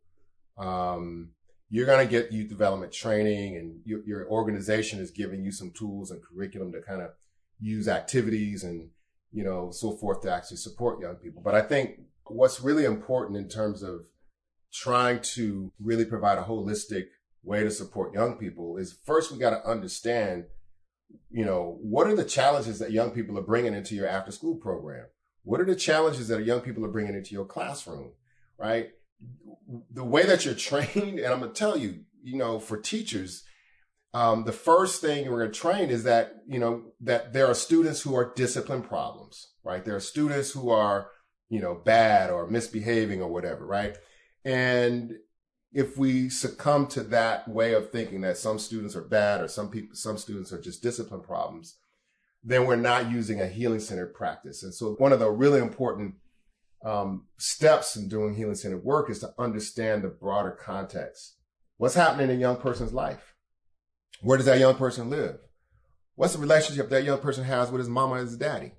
um, 0.57 1.31
you're 1.69 1.85
going 1.85 2.05
to 2.05 2.11
get 2.11 2.31
youth 2.31 2.49
development 2.49 2.91
training 2.91 3.57
and 3.57 3.79
your, 3.85 4.01
your 4.05 4.29
organization 4.29 4.99
is 4.99 5.11
giving 5.11 5.43
you 5.43 5.51
some 5.51 5.71
tools 5.71 6.11
and 6.11 6.21
curriculum 6.23 6.71
to 6.71 6.81
kind 6.81 7.01
of 7.01 7.11
use 7.59 7.87
activities 7.87 8.63
and, 8.63 8.89
you 9.31 9.43
know, 9.43 9.71
so 9.71 9.91
forth 9.91 10.21
to 10.21 10.31
actually 10.31 10.57
support 10.57 11.01
young 11.01 11.15
people. 11.15 11.41
But 11.43 11.55
I 11.55 11.61
think 11.61 12.01
what's 12.27 12.61
really 12.61 12.85
important 12.85 13.37
in 13.37 13.49
terms 13.49 13.81
of 13.81 14.01
trying 14.71 15.21
to 15.21 15.71
really 15.79 16.05
provide 16.05 16.37
a 16.37 16.43
holistic 16.43 17.05
way 17.43 17.63
to 17.63 17.71
support 17.71 18.13
young 18.13 18.37
people 18.37 18.77
is 18.77 18.97
first 19.05 19.31
we 19.31 19.39
got 19.39 19.51
to 19.51 19.69
understand, 19.69 20.45
you 21.31 21.45
know, 21.45 21.77
what 21.81 22.07
are 22.07 22.15
the 22.15 22.25
challenges 22.25 22.79
that 22.79 22.91
young 22.91 23.11
people 23.11 23.37
are 23.39 23.43
bringing 23.43 23.73
into 23.73 23.95
your 23.95 24.07
after 24.07 24.31
school 24.31 24.55
program? 24.55 25.05
What 25.43 25.61
are 25.61 25.65
the 25.65 25.75
challenges 25.75 26.27
that 26.27 26.43
young 26.45 26.61
people 26.61 26.85
are 26.85 26.91
bringing 26.91 27.15
into 27.15 27.33
your 27.33 27.45
classroom? 27.45 28.11
Right 28.57 28.89
the 29.91 30.03
way 30.03 30.25
that 30.25 30.45
you're 30.45 30.53
trained, 30.69 31.19
and 31.19 31.33
I'm 31.33 31.39
going 31.39 31.51
to 31.51 31.57
tell 31.57 31.77
you, 31.77 32.01
you 32.23 32.37
know, 32.37 32.59
for 32.59 32.77
teachers, 32.77 33.43
um, 34.13 34.45
the 34.45 34.53
first 34.53 35.01
thing 35.01 35.29
we're 35.29 35.39
going 35.39 35.51
to 35.51 35.59
train 35.59 35.89
is 35.89 36.03
that, 36.05 36.37
you 36.47 36.59
know, 36.59 36.83
that 37.01 37.33
there 37.33 37.47
are 37.47 37.53
students 37.53 38.01
who 38.01 38.15
are 38.15 38.33
discipline 38.35 38.81
problems, 38.81 39.51
right? 39.63 39.83
There 39.83 39.95
are 39.95 40.01
students 40.01 40.51
who 40.51 40.69
are, 40.69 41.09
you 41.49 41.59
know, 41.59 41.75
bad 41.75 42.29
or 42.29 42.47
misbehaving 42.47 43.21
or 43.21 43.27
whatever, 43.27 43.65
right? 43.65 43.97
And, 44.45 45.15
if 45.75 45.97
we 45.97 46.29
succumb 46.29 46.87
to 46.87 47.03
that 47.03 47.45
way 47.49 47.73
of 47.73 47.91
thinking 47.91 48.21
that 48.21 48.37
some 48.37 48.57
students 48.57 48.95
are 48.95 49.01
bad 49.01 49.41
or 49.41 49.47
some 49.49 49.69
people, 49.69 49.93
some 49.93 50.17
students 50.17 50.53
are 50.53 50.61
just 50.61 50.81
discipline 50.81 51.19
problems, 51.19 51.75
then 52.41 52.65
we're 52.65 52.77
not 52.77 53.11
using 53.11 53.41
a 53.41 53.47
healing 53.47 53.81
centered 53.81 54.13
practice. 54.13 54.63
And 54.63 54.73
so 54.73 54.93
one 54.93 55.11
of 55.11 55.19
the 55.19 55.29
really 55.29 55.59
important 55.59 56.15
um, 56.85 57.25
steps 57.37 57.95
in 57.95 58.07
doing 58.07 58.35
healing 58.35 58.55
centered 58.55 58.83
work 58.83 59.09
is 59.09 59.19
to 59.19 59.33
understand 59.39 60.03
the 60.03 60.07
broader 60.07 60.51
context. 60.51 61.35
What's 61.77 61.95
happening 61.95 62.29
in 62.29 62.37
a 62.37 62.39
young 62.39 62.57
person's 62.57 62.93
life? 62.93 63.33
Where 64.21 64.37
does 64.37 64.45
that 64.45 64.59
young 64.59 64.75
person 64.75 65.09
live? 65.09 65.39
What's 66.13 66.33
the 66.33 66.39
relationship 66.39 66.89
that 66.89 67.03
young 67.03 67.19
person 67.19 67.43
has 67.43 67.71
with 67.71 67.79
his 67.79 67.89
mama 67.89 68.15
and 68.15 68.27
his 68.27 68.37
daddy? 68.37 68.73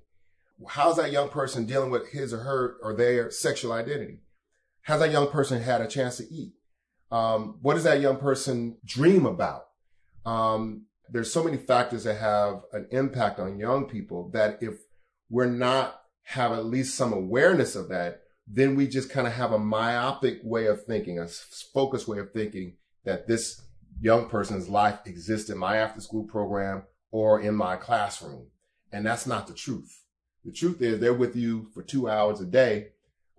How's 0.69 0.95
that 0.95 1.11
young 1.11 1.29
person 1.29 1.65
dealing 1.65 1.91
with 1.91 2.09
his 2.09 2.33
or 2.33 2.39
her 2.39 2.77
or 2.81 2.95
their 2.95 3.29
sexual 3.29 3.73
identity? 3.73 4.21
Has 4.83 5.01
that 5.01 5.11
young 5.11 5.29
person 5.29 5.61
had 5.61 5.81
a 5.81 5.87
chance 5.87 6.17
to 6.17 6.33
eat? 6.33 6.53
Um, 7.11 7.59
what 7.61 7.75
does 7.75 7.83
that 7.83 8.01
young 8.01 8.17
person 8.17 8.77
dream 8.83 9.25
about? 9.25 9.65
Um, 10.25 10.85
there's 11.09 11.31
so 11.31 11.43
many 11.43 11.57
factors 11.57 12.05
that 12.05 12.15
have 12.15 12.61
an 12.71 12.87
impact 12.91 13.39
on 13.39 13.59
young 13.59 13.85
people 13.85 14.29
that 14.31 14.57
if 14.61 14.75
we're 15.29 15.45
not 15.45 16.01
have 16.27 16.51
at 16.51 16.65
least 16.65 16.95
some 16.95 17.13
awareness 17.13 17.73
of 17.73 17.87
that, 17.87 18.23
then 18.45 18.75
we 18.75 18.85
just 18.85 19.09
kind 19.09 19.25
of 19.27 19.33
have 19.33 19.53
a 19.53 19.59
myopic 19.59 20.39
way 20.43 20.65
of 20.65 20.83
thinking, 20.83 21.17
a 21.17 21.27
focused 21.73 22.05
way 22.05 22.19
of 22.19 22.33
thinking 22.33 22.75
that 23.05 23.27
this 23.27 23.61
young 24.01 24.27
person's 24.27 24.67
life 24.67 24.99
exists 25.05 25.49
in 25.49 25.57
my 25.57 25.77
after 25.77 26.01
school 26.01 26.25
program 26.25 26.83
or 27.11 27.39
in 27.39 27.55
my 27.55 27.77
classroom. 27.77 28.47
And 28.91 29.05
that's 29.05 29.25
not 29.25 29.47
the 29.47 29.53
truth. 29.53 30.03
The 30.43 30.51
truth 30.51 30.81
is 30.81 30.99
they're 30.99 31.13
with 31.13 31.37
you 31.37 31.69
for 31.73 31.81
two 31.81 32.09
hours 32.09 32.41
a 32.41 32.45
day. 32.45 32.89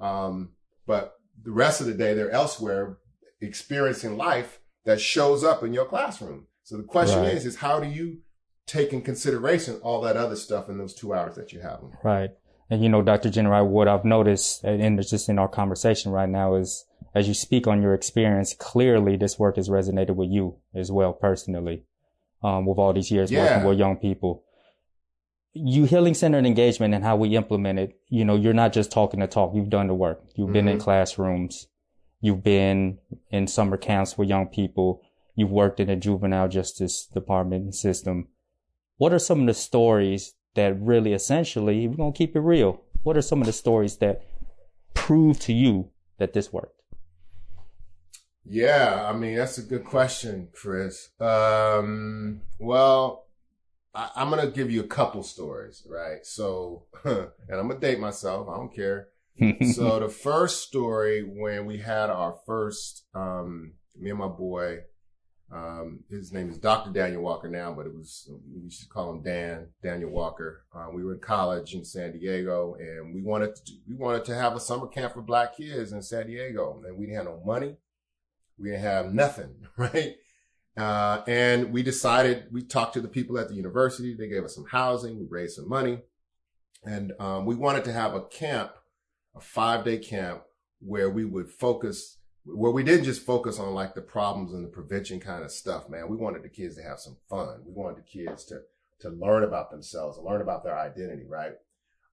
Um, 0.00 0.52
but 0.86 1.14
the 1.44 1.52
rest 1.52 1.82
of 1.82 1.88
the 1.88 1.94
day 1.94 2.14
they're 2.14 2.30
elsewhere 2.30 2.96
experiencing 3.42 4.16
life 4.16 4.60
that 4.86 4.98
shows 4.98 5.44
up 5.44 5.62
in 5.62 5.74
your 5.74 5.84
classroom. 5.84 6.46
So 6.62 6.78
the 6.78 6.84
question 6.84 7.20
right. 7.20 7.34
is, 7.34 7.44
is 7.44 7.56
how 7.56 7.80
do 7.80 7.88
you 7.88 8.20
take 8.66 8.94
in 8.94 9.02
consideration 9.02 9.78
all 9.82 10.00
that 10.00 10.16
other 10.16 10.36
stuff 10.36 10.70
in 10.70 10.78
those 10.78 10.94
two 10.94 11.12
hours 11.12 11.34
that 11.36 11.52
you 11.52 11.60
have? 11.60 11.80
Them? 11.80 11.92
Right. 12.02 12.30
And 12.70 12.82
you 12.82 12.88
know, 12.88 13.02
Dr. 13.02 13.30
Jenner, 13.30 13.64
what 13.64 13.88
I've 13.88 14.04
noticed 14.04 14.62
and 14.64 15.00
just 15.06 15.28
in 15.28 15.38
our 15.38 15.48
conversation 15.48 16.12
right 16.12 16.28
now 16.28 16.54
is 16.54 16.84
as 17.14 17.26
you 17.26 17.34
speak 17.34 17.66
on 17.66 17.82
your 17.82 17.94
experience, 17.94 18.54
clearly 18.54 19.16
this 19.16 19.38
work 19.38 19.56
has 19.56 19.68
resonated 19.68 20.14
with 20.14 20.28
you 20.30 20.56
as 20.74 20.92
well 20.92 21.12
personally, 21.12 21.84
um, 22.42 22.66
with 22.66 22.78
all 22.78 22.92
these 22.92 23.10
years 23.10 23.30
yeah. 23.30 23.56
working 23.56 23.68
with 23.68 23.78
young 23.78 23.96
people. 23.96 24.44
You 25.54 25.84
healing 25.84 26.14
centered 26.14 26.44
engagement 26.44 26.94
and 26.94 27.02
how 27.02 27.16
we 27.16 27.34
implement 27.34 27.78
it, 27.78 27.98
you 28.08 28.24
know, 28.24 28.36
you're 28.36 28.52
not 28.52 28.72
just 28.72 28.92
talking 28.92 29.20
the 29.20 29.26
talk. 29.26 29.54
You've 29.54 29.70
done 29.70 29.86
the 29.86 29.94
work. 29.94 30.22
You've 30.34 30.46
mm-hmm. 30.46 30.52
been 30.52 30.68
in 30.68 30.76
mm-hmm. 30.76 30.84
classrooms. 30.84 31.66
You've 32.20 32.42
been 32.42 32.98
in 33.30 33.46
summer 33.46 33.76
camps 33.76 34.18
with 34.18 34.28
young 34.28 34.46
people. 34.46 35.00
You've 35.34 35.50
worked 35.50 35.80
in 35.80 35.86
the 35.88 35.96
juvenile 35.96 36.48
justice 36.48 37.06
department 37.06 37.74
system. 37.74 38.28
What 38.98 39.12
are 39.12 39.18
some 39.18 39.40
of 39.40 39.46
the 39.46 39.54
stories 39.54 40.34
that 40.58 40.80
really 40.80 41.12
essentially, 41.12 41.86
we're 41.86 41.96
going 41.96 42.12
to 42.12 42.16
keep 42.18 42.34
it 42.34 42.40
real. 42.40 42.82
What 43.04 43.16
are 43.16 43.22
some 43.22 43.40
of 43.40 43.46
the 43.46 43.52
stories 43.52 43.96
that 43.98 44.22
prove 44.92 45.38
to 45.40 45.52
you 45.52 45.90
that 46.18 46.32
this 46.32 46.52
worked? 46.52 46.82
Yeah, 48.44 49.06
I 49.08 49.16
mean, 49.16 49.36
that's 49.36 49.58
a 49.58 49.62
good 49.62 49.84
question, 49.84 50.48
Chris. 50.52 51.10
Um, 51.20 52.40
well, 52.58 53.26
I, 53.94 54.10
am 54.16 54.30
going 54.30 54.44
to 54.44 54.50
give 54.52 54.70
you 54.70 54.80
a 54.80 54.86
couple 54.86 55.22
stories, 55.22 55.86
right? 55.88 56.24
So, 56.24 56.86
and 57.04 57.30
I'm 57.50 57.68
going 57.68 57.80
to 57.80 57.86
date 57.86 58.00
myself. 58.00 58.48
I 58.48 58.56
don't 58.56 58.74
care. 58.74 59.08
so 59.72 60.00
the 60.00 60.08
first 60.08 60.62
story 60.62 61.22
when 61.22 61.66
we 61.66 61.78
had 61.78 62.10
our 62.10 62.38
first, 62.44 63.04
um, 63.14 63.74
me 63.96 64.10
and 64.10 64.18
my 64.18 64.26
boy, 64.26 64.78
um, 65.50 66.00
his 66.10 66.30
name 66.30 66.50
is 66.50 66.58
Dr. 66.58 66.90
Daniel 66.90 67.22
Walker 67.22 67.48
now, 67.48 67.72
but 67.72 67.86
it 67.86 67.94
was, 67.94 68.30
we 68.52 68.60
used 68.64 68.82
to 68.82 68.88
call 68.88 69.10
him 69.10 69.22
Dan, 69.22 69.68
Daniel 69.82 70.10
Walker. 70.10 70.64
Uh, 70.74 70.88
we 70.92 71.02
were 71.02 71.14
in 71.14 71.20
college 71.20 71.74
in 71.74 71.84
San 71.84 72.12
Diego 72.12 72.76
and 72.78 73.14
we 73.14 73.22
wanted 73.22 73.56
to, 73.56 73.72
we 73.88 73.94
wanted 73.94 74.26
to 74.26 74.34
have 74.34 74.54
a 74.54 74.60
summer 74.60 74.86
camp 74.86 75.14
for 75.14 75.22
black 75.22 75.56
kids 75.56 75.92
in 75.92 76.02
San 76.02 76.26
Diego 76.26 76.82
and 76.86 76.98
we 76.98 77.06
didn't 77.06 77.16
have 77.16 77.26
no 77.26 77.40
money. 77.46 77.76
We 78.58 78.70
didn't 78.70 78.82
have 78.82 79.14
nothing, 79.14 79.54
right? 79.78 80.16
Uh, 80.76 81.22
and 81.26 81.72
we 81.72 81.82
decided, 81.82 82.48
we 82.52 82.62
talked 82.62 82.94
to 82.94 83.00
the 83.00 83.08
people 83.08 83.38
at 83.38 83.48
the 83.48 83.54
university. 83.54 84.14
They 84.14 84.28
gave 84.28 84.44
us 84.44 84.54
some 84.54 84.66
housing. 84.66 85.18
We 85.18 85.26
raised 85.30 85.56
some 85.56 85.68
money 85.68 86.02
and, 86.84 87.12
um, 87.18 87.46
we 87.46 87.54
wanted 87.54 87.84
to 87.84 87.92
have 87.92 88.14
a 88.14 88.20
camp, 88.20 88.72
a 89.34 89.40
five 89.40 89.82
day 89.82 89.96
camp 89.96 90.42
where 90.80 91.08
we 91.08 91.24
would 91.24 91.50
focus 91.50 92.17
where 92.54 92.72
we 92.72 92.82
didn't 92.82 93.04
just 93.04 93.24
focus 93.24 93.58
on 93.58 93.74
like 93.74 93.94
the 93.94 94.00
problems 94.00 94.52
and 94.52 94.64
the 94.64 94.68
prevention 94.68 95.20
kind 95.20 95.44
of 95.44 95.50
stuff, 95.50 95.88
man. 95.88 96.08
We 96.08 96.16
wanted 96.16 96.42
the 96.42 96.48
kids 96.48 96.76
to 96.76 96.82
have 96.82 96.98
some 96.98 97.16
fun. 97.28 97.62
We 97.66 97.72
wanted 97.72 97.98
the 97.98 98.02
kids 98.02 98.44
to, 98.46 98.60
to 99.00 99.10
learn 99.10 99.44
about 99.44 99.70
themselves 99.70 100.16
and 100.16 100.26
learn 100.26 100.40
about 100.40 100.64
their 100.64 100.78
identity, 100.78 101.24
right? 101.28 101.54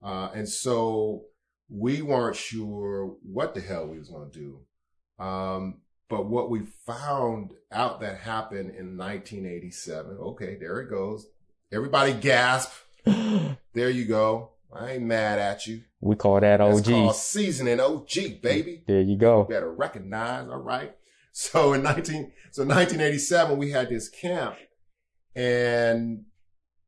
Uh, 0.04 0.30
and 0.34 0.48
so 0.48 1.24
we 1.70 2.02
weren't 2.02 2.36
sure 2.36 3.16
what 3.24 3.56
the 3.56 3.62
hell 3.62 3.88
we 3.88 3.98
was 3.98 4.10
going 4.10 4.30
to 4.30 4.40
do. 4.40 5.24
Um, 5.24 5.82
but 6.10 6.28
what 6.28 6.50
we 6.50 6.62
found 6.86 7.54
out 7.72 8.02
that 8.02 8.20
happened 8.20 8.76
in 8.76 8.98
1987, 8.98 10.18
okay, 10.18 10.58
there 10.60 10.80
it 10.82 10.90
goes. 10.90 11.28
Everybody 11.72 12.14
gasp. 12.14 12.72
there 13.06 13.90
you 13.90 14.06
go. 14.06 14.52
I 14.76 14.94
ain't 14.94 15.04
mad 15.04 15.40
at 15.40 15.66
you. 15.66 15.84
We 16.02 16.16
call 16.16 16.40
that 16.42 16.62
OG. 16.62 16.76
That's 16.76 16.90
called 16.90 17.16
seasoning 17.16 17.80
OG, 17.80 18.42
baby. 18.42 18.84
There 18.86 19.02
you 19.02 19.18
go. 19.18 19.42
You 19.42 19.48
better 19.56 19.72
recognize. 19.72 20.50
All 20.50 20.58
right. 20.58 20.96
So 21.32 21.74
in 21.74 21.84
19, 21.84 22.32
so 22.52 22.64
1987, 22.64 23.58
we 23.58 23.72
had 23.72 23.90
this 23.90 24.10
camp 24.10 24.56
and 25.36 26.24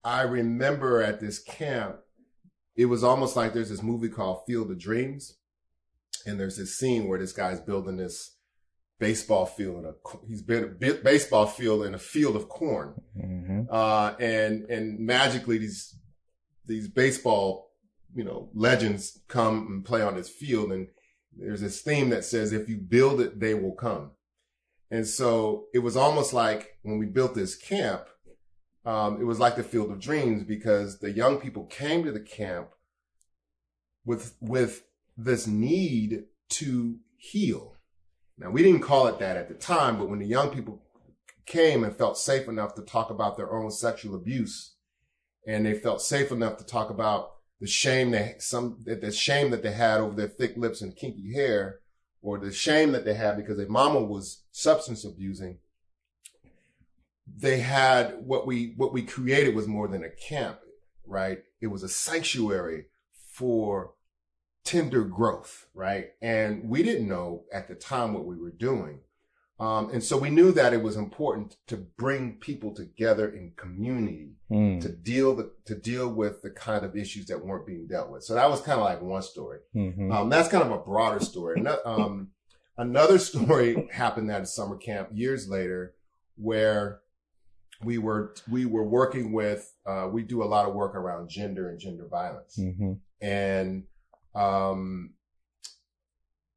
I 0.03 0.21
remember 0.21 1.01
at 1.01 1.19
this 1.19 1.39
camp, 1.39 1.97
it 2.75 2.85
was 2.85 3.03
almost 3.03 3.35
like 3.35 3.53
there's 3.53 3.69
this 3.69 3.83
movie 3.83 4.09
called 4.09 4.45
Field 4.47 4.71
of 4.71 4.79
Dreams. 4.79 5.35
And 6.25 6.39
there's 6.39 6.57
this 6.57 6.77
scene 6.77 7.07
where 7.07 7.19
this 7.19 7.33
guy's 7.33 7.59
building 7.59 7.97
this 7.97 8.35
baseball 8.99 9.45
field 9.45 9.79
in 9.79 9.85
a, 9.85 10.27
he's 10.27 10.41
been 10.41 10.63
a 10.63 10.93
baseball 10.93 11.45
field 11.45 11.85
in 11.85 11.93
a 11.93 11.99
field 11.99 12.35
of 12.35 12.49
corn. 12.49 12.95
Mm-hmm. 13.17 13.63
Uh, 13.69 14.13
and, 14.19 14.63
and 14.69 14.99
magically 14.99 15.57
these, 15.57 15.95
these 16.65 16.87
baseball 16.87 17.66
you 18.13 18.23
know, 18.23 18.49
legends 18.53 19.19
come 19.27 19.67
and 19.67 19.85
play 19.85 20.01
on 20.01 20.15
this 20.15 20.29
field. 20.29 20.71
And 20.71 20.87
there's 21.35 21.61
this 21.61 21.81
theme 21.81 22.09
that 22.09 22.25
says, 22.25 22.51
if 22.51 22.67
you 22.69 22.77
build 22.77 23.21
it, 23.21 23.39
they 23.39 23.53
will 23.53 23.73
come. 23.73 24.11
And 24.89 25.05
so 25.05 25.65
it 25.73 25.79
was 25.79 25.97
almost 25.97 26.33
like 26.33 26.77
when 26.83 26.97
we 26.97 27.05
built 27.05 27.35
this 27.35 27.55
camp, 27.55 28.03
um, 28.85 29.19
it 29.19 29.25
was 29.25 29.39
like 29.39 29.57
the 29.57 29.63
field 29.63 29.91
of 29.91 29.99
dreams 29.99 30.43
because 30.43 30.99
the 30.99 31.11
young 31.11 31.37
people 31.37 31.65
came 31.65 32.05
to 32.05 32.11
the 32.11 32.21
camp 32.21 32.69
with, 34.05 34.35
with 34.39 34.83
this 35.17 35.45
need 35.45 36.23
to 36.49 36.97
heal. 37.17 37.75
Now 38.37 38.51
we 38.51 38.63
didn't 38.63 38.81
call 38.81 39.07
it 39.07 39.19
that 39.19 39.35
at 39.35 39.49
the 39.49 39.55
time, 39.55 39.97
but 39.97 40.09
when 40.09 40.19
the 40.19 40.25
young 40.25 40.51
people 40.51 40.81
came 41.45 41.83
and 41.83 41.95
felt 41.95 42.17
safe 42.17 42.47
enough 42.47 42.75
to 42.75 42.81
talk 42.81 43.09
about 43.09 43.35
their 43.35 43.51
own 43.51 43.71
sexual 43.71 44.15
abuse 44.15 44.75
and 45.47 45.65
they 45.65 45.73
felt 45.73 46.01
safe 46.01 46.31
enough 46.31 46.57
to 46.57 46.65
talk 46.65 46.89
about 46.89 47.36
the 47.59 47.67
shame 47.67 48.11
that 48.11 48.41
some 48.41 48.83
the 48.85 49.11
shame 49.11 49.51
that 49.51 49.63
they 49.63 49.71
had 49.71 49.99
over 49.99 50.15
their 50.15 50.27
thick 50.27 50.55
lips 50.57 50.81
and 50.81 50.95
kinky 50.95 51.33
hair, 51.33 51.79
or 52.21 52.37
the 52.37 52.51
shame 52.51 52.91
that 52.91 53.05
they 53.05 53.15
had 53.15 53.37
because 53.37 53.57
their 53.57 53.69
mama 53.69 54.01
was 54.01 54.43
substance 54.51 55.03
abusing. 55.03 55.57
They 57.25 57.59
had 57.59 58.15
what 58.19 58.45
we 58.45 58.73
what 58.77 58.93
we 58.93 59.01
created 59.01 59.55
was 59.55 59.67
more 59.67 59.87
than 59.87 60.03
a 60.03 60.09
camp, 60.09 60.59
right? 61.05 61.39
It 61.59 61.67
was 61.67 61.83
a 61.83 61.89
sanctuary 61.89 62.85
for 63.33 63.93
tender 64.63 65.03
growth, 65.03 65.67
right? 65.73 66.09
And 66.21 66.69
we 66.69 66.83
didn't 66.83 67.07
know 67.07 67.43
at 67.53 67.67
the 67.67 67.75
time 67.75 68.13
what 68.13 68.25
we 68.25 68.35
were 68.35 68.51
doing. 68.51 68.99
Um, 69.59 69.89
and 69.91 70.03
so 70.03 70.17
we 70.17 70.29
knew 70.29 70.51
that 70.51 70.73
it 70.73 70.83
was 70.83 70.95
important 70.95 71.57
to 71.67 71.77
bring 71.77 72.33
people 72.33 72.75
together 72.75 73.27
in 73.27 73.53
community 73.55 74.35
mm. 74.51 74.79
to 74.81 74.89
deal 74.89 75.35
the, 75.35 75.51
to 75.65 75.73
deal 75.73 76.09
with 76.09 76.43
the 76.43 76.51
kind 76.51 76.85
of 76.85 76.95
issues 76.95 77.25
that 77.27 77.43
weren't 77.43 77.65
being 77.65 77.87
dealt 77.87 78.11
with. 78.11 78.23
So 78.23 78.35
that 78.35 78.49
was 78.49 78.61
kind 78.61 78.79
of 78.79 78.85
like 78.85 79.01
one 79.01 79.23
story. 79.23 79.59
Mm-hmm. 79.75 80.11
Um, 80.11 80.29
that's 80.29 80.49
kind 80.49 80.63
of 80.63 80.71
a 80.71 80.77
broader 80.77 81.19
story. 81.19 81.63
Um, 81.85 82.29
another 82.77 83.17
story 83.17 83.87
happened 83.91 84.31
at 84.31 84.41
a 84.41 84.45
summer 84.45 84.77
camp 84.77 85.09
years 85.13 85.47
later 85.47 85.93
where 86.35 86.99
we 87.83 87.97
were, 87.97 88.35
we 88.49 88.65
were 88.65 88.83
working 88.83 89.31
with, 89.31 89.73
uh, 89.85 90.07
we 90.11 90.23
do 90.23 90.43
a 90.43 90.45
lot 90.45 90.67
of 90.67 90.75
work 90.75 90.95
around 90.95 91.29
gender 91.29 91.69
and 91.69 91.79
gender 91.79 92.07
violence. 92.09 92.57
Mm-hmm. 92.59 92.93
And, 93.21 93.83
um, 94.35 95.13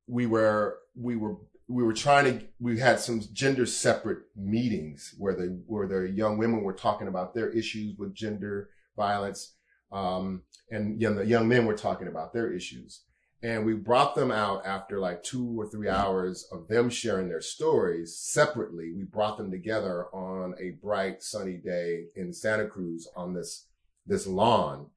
we 0.07 0.27
were, 0.27 0.79
we 0.97 1.17
were 1.17 1.37
we 1.71 1.85
were 1.85 1.93
trying 1.93 2.25
to 2.25 2.47
we 2.59 2.79
had 2.79 2.99
some 2.99 3.23
gender 3.33 3.65
separate 3.65 4.25
meetings 4.37 5.15
where 5.19 5.35
the 5.35 5.63
where 5.67 5.87
the 5.87 6.11
young 6.11 6.37
women 6.37 6.63
were 6.63 6.73
talking 6.73 7.09
about 7.09 7.35
their 7.35 7.49
issues 7.51 7.97
with 7.97 8.15
gender 8.15 8.71
violence 8.97 9.55
um, 9.93 10.43
and 10.71 11.01
young, 11.01 11.17
the 11.17 11.27
young 11.27 11.49
men 11.49 11.67
were 11.67 11.77
talking 11.77 12.09
about 12.09 12.33
their 12.33 12.53
issues 12.53 13.03
And 13.43 13.65
we 13.65 13.75
brought 13.75 14.15
them 14.15 14.31
out 14.31 14.67
after 14.67 15.01
like 15.01 15.23
two 15.23 15.59
or 15.59 15.67
three 15.67 15.89
hours 15.89 16.47
of 16.53 16.69
them 16.69 16.91
sharing 16.91 17.29
their 17.29 17.41
stories 17.41 18.17
separately. 18.17 18.93
We 18.93 19.05
brought 19.05 19.39
them 19.39 19.51
together 19.51 20.07
on 20.13 20.55
a 20.61 20.73
bright 20.83 21.23
sunny 21.23 21.57
day 21.57 22.07
in 22.15 22.33
Santa 22.33 22.67
Cruz 22.67 23.09
on 23.17 23.33
this, 23.33 23.67
this 24.07 24.27
lawn. 24.27 24.89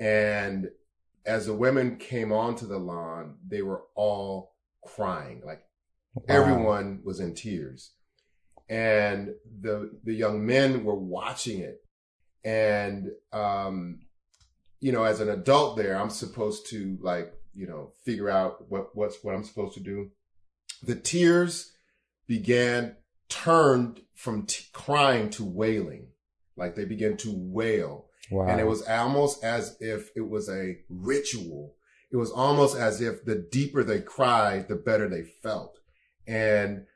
And 0.00 0.70
as 1.24 1.46
the 1.46 1.54
women 1.54 1.96
came 1.96 2.32
onto 2.32 2.66
the 2.66 2.78
lawn, 2.78 3.36
they 3.46 3.62
were 3.62 3.84
all 3.94 4.54
crying. 4.84 5.42
Like 5.44 5.67
wow. 6.14 6.24
everyone 6.28 7.00
was 7.04 7.20
in 7.20 7.34
tears. 7.34 7.92
And 8.68 9.30
the, 9.60 9.90
the 10.04 10.14
young 10.14 10.44
men 10.44 10.84
were 10.84 10.98
watching 10.98 11.60
it. 11.60 11.78
And, 12.44 13.08
um, 13.32 14.00
you 14.80 14.92
know, 14.92 15.04
as 15.04 15.20
an 15.20 15.28
adult 15.28 15.76
there, 15.76 15.98
I'm 15.98 16.10
supposed 16.10 16.68
to 16.70 16.98
like, 17.00 17.32
you 17.54 17.66
know, 17.66 17.92
figure 18.04 18.28
out 18.28 18.70
what, 18.70 18.94
what's, 18.94 19.22
what 19.22 19.34
I'm 19.34 19.44
supposed 19.44 19.74
to 19.74 19.80
do. 19.80 20.10
The 20.82 20.94
tears 20.94 21.72
began, 22.26 22.96
turned 23.28 24.00
from 24.14 24.46
t- 24.46 24.64
crying 24.72 25.30
to 25.30 25.44
wailing. 25.44 26.08
Like 26.56 26.74
they 26.74 26.84
began 26.84 27.16
to 27.18 27.32
wail. 27.34 28.06
Wow. 28.30 28.48
And 28.48 28.60
it 28.60 28.66
was 28.66 28.82
almost 28.82 29.42
as 29.42 29.76
if 29.80 30.10
it 30.14 30.28
was 30.28 30.48
a 30.48 30.76
ritual. 30.90 31.74
It 32.10 32.16
was 32.16 32.30
almost 32.30 32.76
as 32.76 33.00
if 33.00 33.24
the 33.24 33.46
deeper 33.50 33.82
they 33.82 34.00
cried, 34.00 34.68
the 34.68 34.76
better 34.76 35.08
they 35.08 35.22
felt. 35.42 35.77
And 36.28 36.86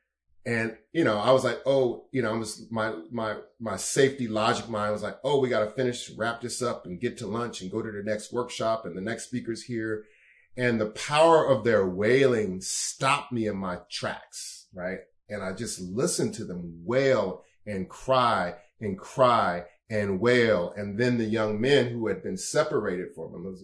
and, 0.45 0.77
you 0.93 1.05
know, 1.05 1.19
I 1.19 1.31
was 1.31 1.45
like, 1.45 1.61
oh, 1.67 2.07
you 2.11 2.21
know, 2.21 2.35
I 2.35 2.37
was 2.37 2.67
my, 2.71 2.95
my, 3.13 3.37
my 3.61 3.77
safety 3.77 4.27
logic 4.27 4.69
mind 4.69 4.93
was 4.93 5.03
like, 5.03 5.19
oh, 5.23 5.39
we 5.39 5.49
got 5.49 5.65
to 5.65 5.71
finish, 5.71 6.11
wrap 6.11 6.41
this 6.41 6.61
up 6.61 6.85
and 6.85 7.01
get 7.01 7.19
to 7.19 7.29
lunch 7.29 7.63
and 7.63 7.71
go 7.71 7.81
to 7.81 7.93
the 7.93 8.03
next 8.03 8.33
workshop 8.33 8.85
and 8.85 8.97
the 8.97 9.01
next 9.01 9.25
speaker's 9.25 9.63
here. 9.63 10.05
And 10.57 10.81
the 10.81 10.91
power 10.91 11.47
of 11.47 11.63
their 11.63 11.87
wailing 11.87 12.61
stopped 12.61 13.33
me 13.33 13.47
in 13.47 13.57
my 13.57 13.79
tracks. 13.89 14.67
Right. 14.75 14.99
And 15.29 15.45
I 15.45 15.53
just 15.53 15.81
listened 15.81 16.35
to 16.35 16.45
them 16.45 16.83
wail 16.85 17.45
and 17.65 17.89
cry 17.89 18.55
and 18.81 18.99
cry 18.99 19.65
and 19.89 20.19
wail. 20.19 20.75
And 20.77 20.99
then 20.99 21.19
the 21.19 21.25
young 21.25 21.61
men 21.61 21.89
who 21.89 22.09
had 22.09 22.23
been 22.23 22.37
separated 22.37 23.15
from 23.15 23.33
them 23.33 23.57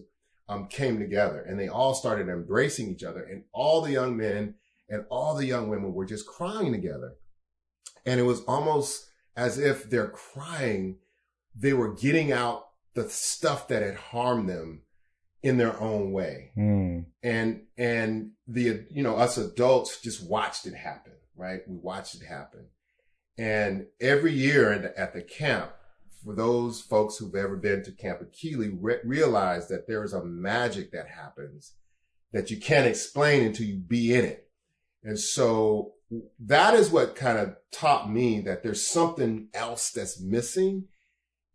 um, 0.47 0.67
came 0.67 0.97
together 0.97 1.41
and 1.41 1.59
they 1.59 1.67
all 1.67 1.93
started 1.93 2.29
embracing 2.29 2.89
each 2.89 3.03
other 3.03 3.21
and 3.21 3.43
all 3.51 3.81
the 3.81 3.91
young 3.91 4.15
men 4.15 4.55
and 4.89 5.05
all 5.09 5.35
the 5.35 5.45
young 5.45 5.69
women 5.69 5.93
were 5.93 6.05
just 6.05 6.27
crying 6.27 6.71
together. 6.71 7.13
And 8.05 8.19
it 8.19 8.23
was 8.23 8.41
almost 8.45 9.05
as 9.35 9.57
if 9.59 9.89
they're 9.89 10.09
crying, 10.09 10.97
they 11.55 11.73
were 11.73 11.93
getting 11.93 12.31
out 12.31 12.67
the 12.95 13.09
stuff 13.09 13.67
that 13.67 13.83
had 13.83 13.95
harmed 13.95 14.49
them 14.49 14.81
in 15.41 15.57
their 15.57 15.79
own 15.79 16.11
way. 16.11 16.51
Mm. 16.57 17.05
And, 17.23 17.61
and 17.77 18.31
the, 18.47 18.85
you 18.89 19.03
know, 19.03 19.15
us 19.15 19.37
adults 19.37 20.01
just 20.01 20.27
watched 20.27 20.65
it 20.65 20.73
happen, 20.73 21.13
right? 21.35 21.61
We 21.67 21.77
watched 21.77 22.15
it 22.15 22.25
happen. 22.25 22.67
And 23.37 23.85
every 24.01 24.33
year 24.33 24.73
at 24.73 24.81
the, 24.81 24.99
at 24.99 25.13
the 25.13 25.21
camp, 25.21 25.71
for 26.23 26.35
those 26.35 26.81
folks 26.81 27.17
who've 27.17 27.35
ever 27.35 27.55
been 27.55 27.83
to 27.83 27.91
Camp 27.91 28.19
Akili, 28.19 28.77
re- 28.79 28.99
realize 29.05 29.69
that 29.69 29.87
there 29.87 30.03
is 30.03 30.11
a 30.11 30.25
magic 30.25 30.91
that 30.91 31.07
happens 31.07 31.73
that 32.33 32.51
you 32.51 32.57
can't 32.57 32.87
explain 32.87 33.45
until 33.45 33.65
you 33.65 33.77
be 33.77 34.13
in 34.13 34.25
it. 34.25 34.48
And 35.03 35.19
so 35.19 35.93
that 36.39 36.73
is 36.73 36.89
what 36.89 37.15
kind 37.15 37.37
of 37.37 37.55
taught 37.71 38.11
me 38.11 38.41
that 38.41 38.63
there's 38.63 38.85
something 38.85 39.49
else 39.53 39.91
that's 39.91 40.21
missing 40.21 40.85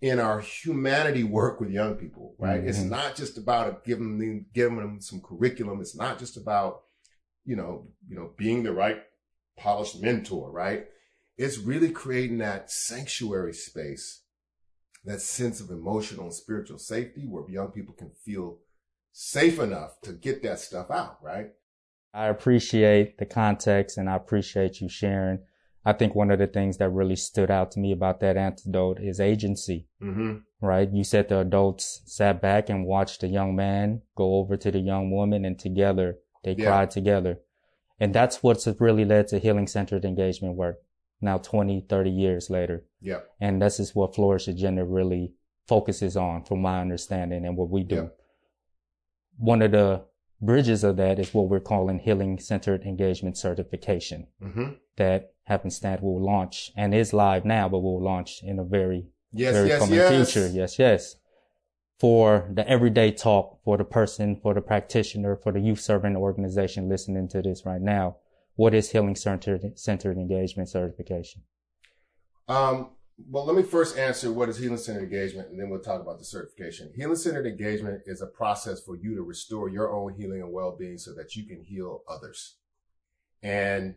in 0.00 0.20
our 0.20 0.40
humanity 0.40 1.24
work 1.24 1.60
with 1.60 1.70
young 1.70 1.94
people, 1.94 2.34
right? 2.38 2.60
Mm-hmm. 2.60 2.68
It's 2.68 2.82
not 2.82 3.16
just 3.16 3.38
about 3.38 3.84
giving 3.84 4.18
them, 4.18 4.46
giving 4.52 4.76
them 4.76 5.00
some 5.00 5.20
curriculum. 5.20 5.80
It's 5.80 5.96
not 5.96 6.18
just 6.18 6.36
about, 6.36 6.82
you 7.44 7.56
know, 7.56 7.88
you 8.08 8.16
know, 8.16 8.30
being 8.36 8.62
the 8.62 8.72
right 8.72 8.98
polished 9.56 10.00
mentor, 10.00 10.50
right? 10.50 10.86
It's 11.36 11.58
really 11.58 11.90
creating 11.90 12.38
that 12.38 12.70
sanctuary 12.70 13.54
space, 13.54 14.22
that 15.04 15.20
sense 15.20 15.60
of 15.60 15.70
emotional 15.70 16.26
and 16.26 16.34
spiritual 16.34 16.78
safety 16.78 17.26
where 17.26 17.48
young 17.48 17.68
people 17.68 17.94
can 17.94 18.10
feel 18.24 18.58
safe 19.12 19.58
enough 19.58 20.00
to 20.02 20.12
get 20.12 20.42
that 20.42 20.60
stuff 20.60 20.90
out, 20.90 21.18
right? 21.22 21.50
I 22.14 22.28
appreciate 22.28 23.18
the 23.18 23.26
context 23.26 23.98
and 23.98 24.08
I 24.08 24.14
appreciate 24.14 24.80
you 24.80 24.88
sharing. 24.88 25.40
I 25.84 25.92
think 25.92 26.14
one 26.14 26.30
of 26.30 26.38
the 26.38 26.46
things 26.46 26.78
that 26.78 26.88
really 26.90 27.16
stood 27.16 27.50
out 27.50 27.72
to 27.72 27.80
me 27.80 27.92
about 27.92 28.20
that 28.20 28.36
antidote 28.36 29.00
is 29.00 29.20
agency, 29.20 29.88
mm-hmm. 30.00 30.36
right? 30.64 30.88
You 30.90 31.04
said 31.04 31.28
the 31.28 31.40
adults 31.40 32.02
sat 32.06 32.40
back 32.40 32.70
and 32.70 32.86
watched 32.86 33.20
the 33.20 33.28
young 33.28 33.54
man 33.56 34.02
go 34.16 34.36
over 34.36 34.56
to 34.56 34.70
the 34.70 34.78
young 34.78 35.10
woman 35.10 35.44
and 35.44 35.58
together 35.58 36.18
they 36.44 36.54
yeah. 36.56 36.66
cried 36.66 36.90
together. 36.90 37.40
And 37.98 38.14
that's 38.14 38.42
what's 38.42 38.66
really 38.78 39.04
led 39.04 39.28
to 39.28 39.38
healing 39.38 39.66
centered 39.66 40.04
engagement 40.04 40.56
work 40.56 40.78
now 41.20 41.38
20, 41.38 41.86
30 41.88 42.10
years 42.10 42.48
later. 42.48 42.84
Yeah. 43.00 43.20
And 43.40 43.60
this 43.60 43.80
is 43.80 43.94
what 43.94 44.14
Flourish 44.14 44.46
Agenda 44.46 44.84
really 44.84 45.32
focuses 45.66 46.16
on 46.16 46.44
from 46.44 46.62
my 46.62 46.80
understanding 46.80 47.44
and 47.44 47.56
what 47.56 47.70
we 47.70 47.82
do. 47.82 47.94
Yeah. 47.94 48.08
One 49.36 49.62
of 49.62 49.72
the 49.72 50.04
bridges 50.40 50.84
of 50.84 50.96
that 50.96 51.18
is 51.18 51.32
what 51.32 51.48
we're 51.48 51.60
calling 51.60 51.98
healing 51.98 52.38
centered 52.38 52.82
engagement 52.82 53.36
certification 53.36 54.26
mm-hmm. 54.42 54.72
that 54.96 55.32
happenstance 55.44 56.02
will 56.02 56.22
launch 56.22 56.70
and 56.76 56.94
is 56.94 57.12
live 57.12 57.44
now, 57.44 57.68
but 57.68 57.80
will 57.80 58.02
launch 58.02 58.40
in 58.42 58.58
a 58.58 58.64
very, 58.64 59.06
yes, 59.32 59.54
very 59.54 59.68
yes, 59.68 59.78
coming 59.78 59.94
yes. 59.94 60.32
future. 60.32 60.48
Yes, 60.48 60.78
yes. 60.78 61.16
For 62.00 62.50
the 62.52 62.68
everyday 62.68 63.12
talk, 63.12 63.60
for 63.64 63.76
the 63.76 63.84
person, 63.84 64.36
for 64.42 64.52
the 64.52 64.60
practitioner, 64.60 65.36
for 65.36 65.52
the 65.52 65.60
youth 65.60 65.80
serving 65.80 66.16
organization 66.16 66.88
listening 66.88 67.28
to 67.28 67.40
this 67.40 67.64
right 67.64 67.80
now, 67.80 68.16
what 68.56 68.74
is 68.74 68.90
healing 68.90 69.16
centered, 69.16 69.78
centered 69.78 70.16
engagement 70.16 70.68
certification? 70.68 71.42
Um, 72.48 72.90
well, 73.16 73.44
let 73.44 73.56
me 73.56 73.62
first 73.62 73.96
answer 73.96 74.32
what 74.32 74.48
is 74.48 74.58
healing 74.58 74.78
centered 74.78 75.04
engagement, 75.04 75.48
and 75.48 75.60
then 75.60 75.70
we'll 75.70 75.80
talk 75.80 76.00
about 76.00 76.18
the 76.18 76.24
certification. 76.24 76.92
Healing 76.96 77.16
centered 77.16 77.46
engagement 77.46 78.02
is 78.06 78.20
a 78.20 78.26
process 78.26 78.82
for 78.82 78.96
you 78.96 79.14
to 79.14 79.22
restore 79.22 79.68
your 79.68 79.92
own 79.92 80.14
healing 80.14 80.42
and 80.42 80.52
well 80.52 80.76
being 80.76 80.98
so 80.98 81.14
that 81.14 81.36
you 81.36 81.44
can 81.44 81.62
heal 81.62 82.02
others. 82.08 82.56
And 83.42 83.96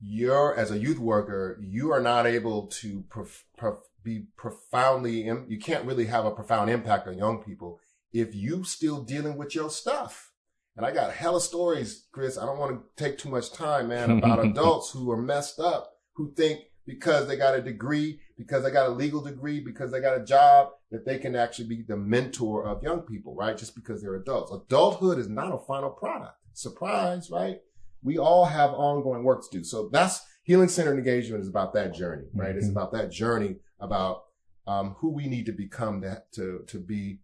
you're, 0.00 0.54
as 0.54 0.70
a 0.70 0.78
youth 0.78 0.98
worker, 0.98 1.58
you 1.62 1.92
are 1.92 2.00
not 2.00 2.26
able 2.26 2.66
to 2.66 3.04
prof- 3.08 3.44
prof- 3.56 3.88
be 4.02 4.26
profoundly, 4.36 5.26
Im- 5.26 5.46
you 5.48 5.58
can't 5.58 5.84
really 5.84 6.06
have 6.06 6.26
a 6.26 6.30
profound 6.30 6.68
impact 6.70 7.06
on 7.06 7.16
young 7.16 7.42
people 7.42 7.78
if 8.12 8.34
you 8.34 8.64
still 8.64 9.02
dealing 9.02 9.36
with 9.36 9.54
your 9.54 9.70
stuff. 9.70 10.32
And 10.76 10.84
I 10.84 10.92
got 10.92 11.12
hella 11.12 11.40
stories, 11.40 12.06
Chris. 12.12 12.36
I 12.36 12.46
don't 12.46 12.58
want 12.58 12.72
to 12.72 13.02
take 13.02 13.18
too 13.18 13.28
much 13.28 13.52
time, 13.52 13.88
man, 13.88 14.10
about 14.10 14.44
adults 14.44 14.90
who 14.90 15.10
are 15.10 15.20
messed 15.20 15.60
up, 15.60 15.92
who 16.14 16.34
think 16.34 16.60
because 16.86 17.28
they 17.28 17.36
got 17.36 17.54
a 17.54 17.62
degree, 17.62 18.20
because 18.36 18.64
they 18.64 18.70
got 18.70 18.88
a 18.88 18.92
legal 18.92 19.20
degree, 19.20 19.60
because 19.60 19.90
they 19.92 20.00
got 20.00 20.20
a 20.20 20.24
job, 20.24 20.70
that 20.90 21.04
they 21.04 21.18
can 21.18 21.36
actually 21.36 21.68
be 21.68 21.82
the 21.82 21.96
mentor 21.96 22.66
of 22.66 22.82
young 22.82 23.00
people, 23.00 23.34
right? 23.34 23.56
Just 23.56 23.74
because 23.74 24.02
they're 24.02 24.16
adults. 24.16 24.52
Adulthood 24.52 25.18
is 25.18 25.28
not 25.28 25.54
a 25.54 25.58
final 25.58 25.90
product. 25.90 26.34
Surprise, 26.52 27.30
right? 27.30 27.60
We 28.02 28.18
all 28.18 28.44
have 28.46 28.70
ongoing 28.70 29.24
work 29.24 29.42
to 29.42 29.58
do. 29.58 29.64
So 29.64 29.88
that's 29.92 30.22
healing 30.42 30.68
centered 30.68 30.98
engagement 30.98 31.42
is 31.42 31.48
about 31.48 31.72
that 31.74 31.94
journey, 31.94 32.24
right? 32.34 32.50
Mm-hmm. 32.50 32.58
It's 32.58 32.68
about 32.68 32.92
that 32.92 33.10
journey 33.10 33.56
about 33.80 34.24
um, 34.66 34.96
who 34.98 35.10
we 35.10 35.26
need 35.26 35.46
to 35.46 35.52
become 35.52 36.02
to 36.02 36.22
to, 36.32 36.64
to 36.66 36.78
be 36.78 37.20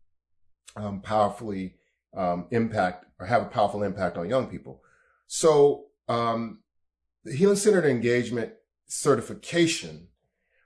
um, 0.77 1.01
powerfully 1.01 1.75
um, 2.17 2.47
impact 2.51 3.07
or 3.19 3.27
have 3.27 3.43
a 3.43 3.47
powerful 3.47 3.83
impact 3.83 4.17
on 4.17 4.29
young 4.29 4.47
people. 4.47 4.83
So 5.27 5.87
um, 6.09 6.61
the 7.25 7.35
healing 7.35 7.57
centered 7.57 7.85
engagement 7.85 8.53
certification, 8.89 10.09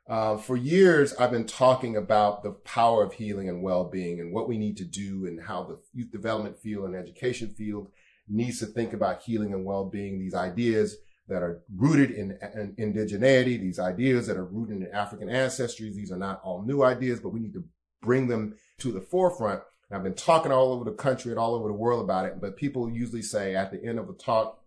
uh, 0.08 0.36
for 0.36 0.56
years, 0.56 1.14
I've 1.14 1.30
been 1.30 1.46
talking 1.46 1.96
about 1.96 2.42
the 2.42 2.50
power 2.50 3.04
of 3.04 3.12
healing 3.12 3.48
and 3.48 3.62
well-being 3.62 4.20
and 4.20 4.32
what 4.32 4.48
we 4.48 4.58
need 4.58 4.76
to 4.78 4.84
do 4.84 5.26
and 5.26 5.40
how 5.40 5.62
the 5.64 5.78
youth 5.92 6.10
development 6.10 6.58
field 6.58 6.86
and 6.86 6.96
education 6.96 7.50
field 7.50 7.88
needs 8.28 8.58
to 8.60 8.66
think 8.66 8.92
about 8.92 9.22
healing 9.22 9.52
and 9.52 9.64
well-being, 9.64 10.18
these 10.18 10.34
ideas 10.34 10.96
that 11.28 11.42
are 11.42 11.62
rooted 11.74 12.10
in, 12.10 12.36
in 12.54 12.74
indigeneity, 12.78 13.60
these 13.60 13.78
ideas 13.78 14.26
that 14.26 14.36
are 14.36 14.44
rooted 14.44 14.76
in 14.76 14.88
African 14.92 15.30
ancestry. 15.30 15.90
These 15.90 16.10
are 16.10 16.18
not 16.18 16.40
all 16.42 16.62
new 16.62 16.82
ideas, 16.82 17.20
but 17.20 17.30
we 17.30 17.40
need 17.40 17.54
to 17.54 17.64
bring 18.02 18.26
them 18.26 18.56
to 18.78 18.90
the 18.92 19.00
forefront. 19.00 19.62
And 19.88 19.96
I've 19.96 20.02
been 20.02 20.14
talking 20.14 20.50
all 20.50 20.72
over 20.72 20.84
the 20.84 20.96
country 20.96 21.30
and 21.30 21.38
all 21.38 21.54
over 21.54 21.68
the 21.68 21.74
world 21.74 22.02
about 22.02 22.26
it, 22.26 22.40
but 22.40 22.56
people 22.56 22.90
usually 22.90 23.22
say 23.22 23.54
at 23.54 23.70
the 23.70 23.82
end 23.84 23.98
of 23.98 24.08
a 24.08 24.14
talk, 24.14 24.58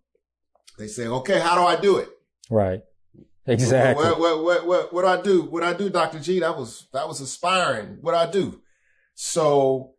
they 0.77 0.87
say, 0.87 1.07
okay, 1.07 1.39
how 1.39 1.55
do 1.55 1.61
I 1.61 1.79
do 1.79 1.97
it? 1.97 2.09
Right. 2.49 2.81
Exactly. 3.47 4.03
What, 4.03 4.19
what, 4.19 4.43
what, 4.43 4.67
what, 4.67 4.93
what 4.93 5.05
I 5.05 5.21
do? 5.21 5.43
What 5.43 5.63
I 5.63 5.73
do, 5.73 5.89
Dr. 5.89 6.19
G? 6.19 6.39
That 6.39 6.57
was, 6.57 6.87
that 6.93 7.07
was 7.07 7.19
inspiring. 7.19 7.99
What 8.01 8.15
I 8.15 8.29
do. 8.29 8.61
So, 9.13 9.93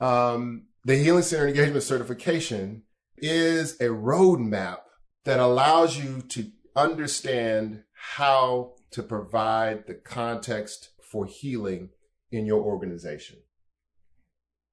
um, 0.00 0.66
the 0.84 0.96
Healing 0.96 1.22
Center 1.22 1.48
Engagement 1.48 1.82
Certification 1.82 2.82
is 3.18 3.80
a 3.80 3.88
roadmap 3.88 4.78
that 5.24 5.40
allows 5.40 5.98
you 5.98 6.20
to 6.22 6.50
understand 6.74 7.82
how 7.92 8.74
to 8.92 9.02
provide 9.02 9.86
the 9.86 9.94
context 9.94 10.90
for 11.10 11.26
healing 11.26 11.90
in 12.30 12.46
your 12.46 12.62
organization. 12.62 13.38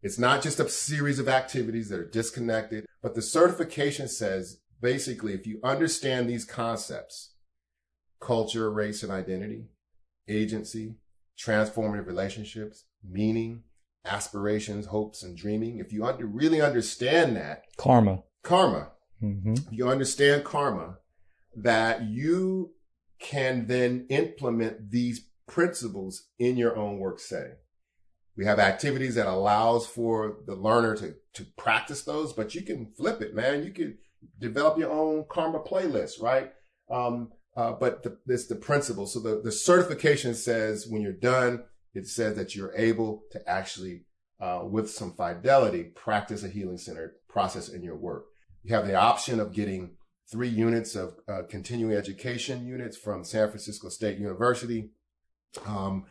It's 0.01 0.19
not 0.19 0.41
just 0.41 0.59
a 0.59 0.69
series 0.69 1.19
of 1.19 1.27
activities 1.27 1.89
that 1.89 1.99
are 1.99 2.09
disconnected, 2.09 2.85
but 3.01 3.15
the 3.15 3.21
certification 3.21 4.07
says 4.07 4.59
basically 4.81 5.33
if 5.33 5.47
you 5.47 5.59
understand 5.63 6.29
these 6.29 6.45
concepts, 6.45 7.33
culture, 8.19 8.71
race, 8.71 9.03
and 9.03 9.12
identity, 9.12 9.67
agency, 10.27 10.95
transformative 11.38 12.08
relationships, 12.08 12.86
meaning, 13.03 13.63
aspirations, 14.06 14.88
hopes, 14.88 15.23
and 15.23 15.38
dreaming. 15.38 15.80
If 15.80 15.91
you 15.91 16.06
under, 16.06 16.25
really 16.25 16.62
understand 16.62 17.36
that 17.36 17.63
CARMA, 17.77 18.23
CARMA, 18.43 18.91
mm-hmm. 19.21 19.56
you 19.71 19.89
understand 19.89 20.43
CARMA, 20.43 20.97
that 21.56 22.03
you 22.03 22.73
can 23.19 23.67
then 23.67 24.06
implement 24.10 24.91
these 24.91 25.27
principles 25.47 26.27
in 26.38 26.58
your 26.58 26.75
own 26.75 26.99
work 26.99 27.19
setting. 27.19 27.56
We 28.36 28.45
have 28.45 28.60
activities 28.60 29.15
that 29.15 29.25
allows 29.25 29.88
for 29.88 30.38
the 30.45 30.56
learner 30.56 30.95
to, 30.97 31.15
to 31.34 31.45
practice 31.58 32.03
those, 32.03 32.34
but 32.34 32.53
you 32.53 32.62
can 32.62 32.93
flip 32.95 33.21
it, 33.21 33.34
man. 33.34 33.63
You 33.63 33.71
can 33.71 33.97
develop 34.39 34.77
your 34.77 34.91
own 34.91 35.25
CARMA 35.27 35.60
playlist, 35.60 36.21
right? 36.21 36.51
Um, 36.91 37.32
uh, 37.57 37.71
but 37.71 38.03
the, 38.03 38.17
it's 38.27 38.45
the 38.45 38.55
principle. 38.55 39.07
So 39.07 39.19
the, 39.19 39.41
the 39.43 39.51
certification 39.51 40.35
says 40.35 40.85
when 40.87 41.01
you're 41.01 41.11
done, 41.11 41.63
it 41.95 42.07
says 42.07 42.35
that 42.35 42.55
you're 42.55 42.75
able 42.77 43.23
to 43.31 43.49
actually, 43.49 44.05
uh, 44.39 44.61
with 44.63 44.91
some 44.91 45.13
fidelity, 45.13 45.83
practice 45.83 46.43
a 46.43 46.49
healing 46.49 46.77
centered 46.77 47.15
process 47.27 47.67
in 47.67 47.81
your 47.81 47.95
work. 47.95 48.25
You 48.63 48.75
have 48.75 48.85
the 48.85 48.93
option 48.93 49.39
of 49.39 49.53
getting 49.53 49.95
three 50.31 50.49
units 50.49 50.95
of 50.95 51.15
uh, 51.27 51.41
continuing 51.49 51.95
education 51.97 52.67
units 52.67 52.95
from 52.95 53.23
San 53.23 53.49
Francisco 53.49 53.89
State 53.89 54.19
University. 54.19 54.91
Um, 55.65 56.05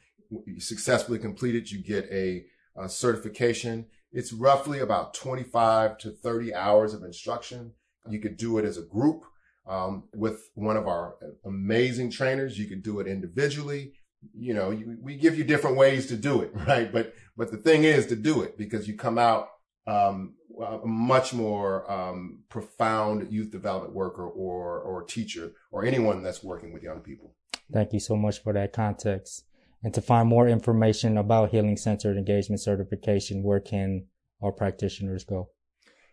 successfully 0.59 1.21
completed, 1.21 1.71
you 1.71 1.81
get 1.81 2.11
a, 2.11 2.47
a 2.77 2.89
certification. 2.89 3.87
It's 4.11 4.33
roughly 4.33 4.81
about 4.81 5.15
25 5.15 5.99
to 5.99 6.11
30 6.11 6.55
hours 6.55 6.93
of 6.93 7.05
instruction. 7.05 7.75
You 8.09 8.19
could 8.19 8.37
do 8.37 8.59
it 8.59 8.65
as 8.65 8.79
a 8.79 8.83
group 8.83 9.23
um, 9.67 10.05
with 10.15 10.51
one 10.55 10.77
of 10.77 10.87
our 10.87 11.17
amazing 11.45 12.11
trainers. 12.11 12.59
You 12.59 12.67
can 12.67 12.81
do 12.81 13.01
it 13.01 13.07
individually. 13.07 13.93
You 14.35 14.55
know, 14.55 14.71
you, 14.71 14.97
we 15.01 15.17
give 15.17 15.37
you 15.37 15.45
different 15.45 15.77
ways 15.77 16.07
to 16.09 16.17
do 16.17 16.43
it, 16.43 16.51
right? 16.67 16.93
But, 16.93 17.15
but 17.37 17.51
the 17.51 17.59
thing 17.59 17.85
is 17.85 18.07
to 18.07 18.17
do 18.17 18.43
it 18.43 18.57
because 18.57 18.89
you 18.89 18.97
come 18.97 19.19
out, 19.19 19.49
um, 19.87 20.35
a 20.61 20.87
much 20.87 21.35
more, 21.35 21.91
um, 21.91 22.43
profound 22.49 23.31
youth 23.31 23.51
development 23.51 23.95
worker 23.95 24.27
or, 24.27 24.81
or 24.81 25.03
teacher 25.03 25.53
or 25.71 25.85
anyone 25.85 26.23
that's 26.23 26.43
working 26.43 26.73
with 26.73 26.83
young 26.83 27.01
people. 27.01 27.35
Thank 27.73 27.93
you 27.93 28.01
so 28.01 28.17
much 28.17 28.43
for 28.43 28.53
that 28.55 28.73
context. 28.73 29.45
And 29.83 29.93
to 29.95 30.01
find 30.01 30.29
more 30.29 30.49
information 30.49 31.19
about 31.19 31.51
Healing 31.51 31.77
Centered 31.77 32.17
Engagement 32.17 32.61
Certification, 32.61 33.43
where 33.43 33.61
can 33.61 34.07
our 34.43 34.51
practitioners 34.51 35.25
go? 35.25 35.51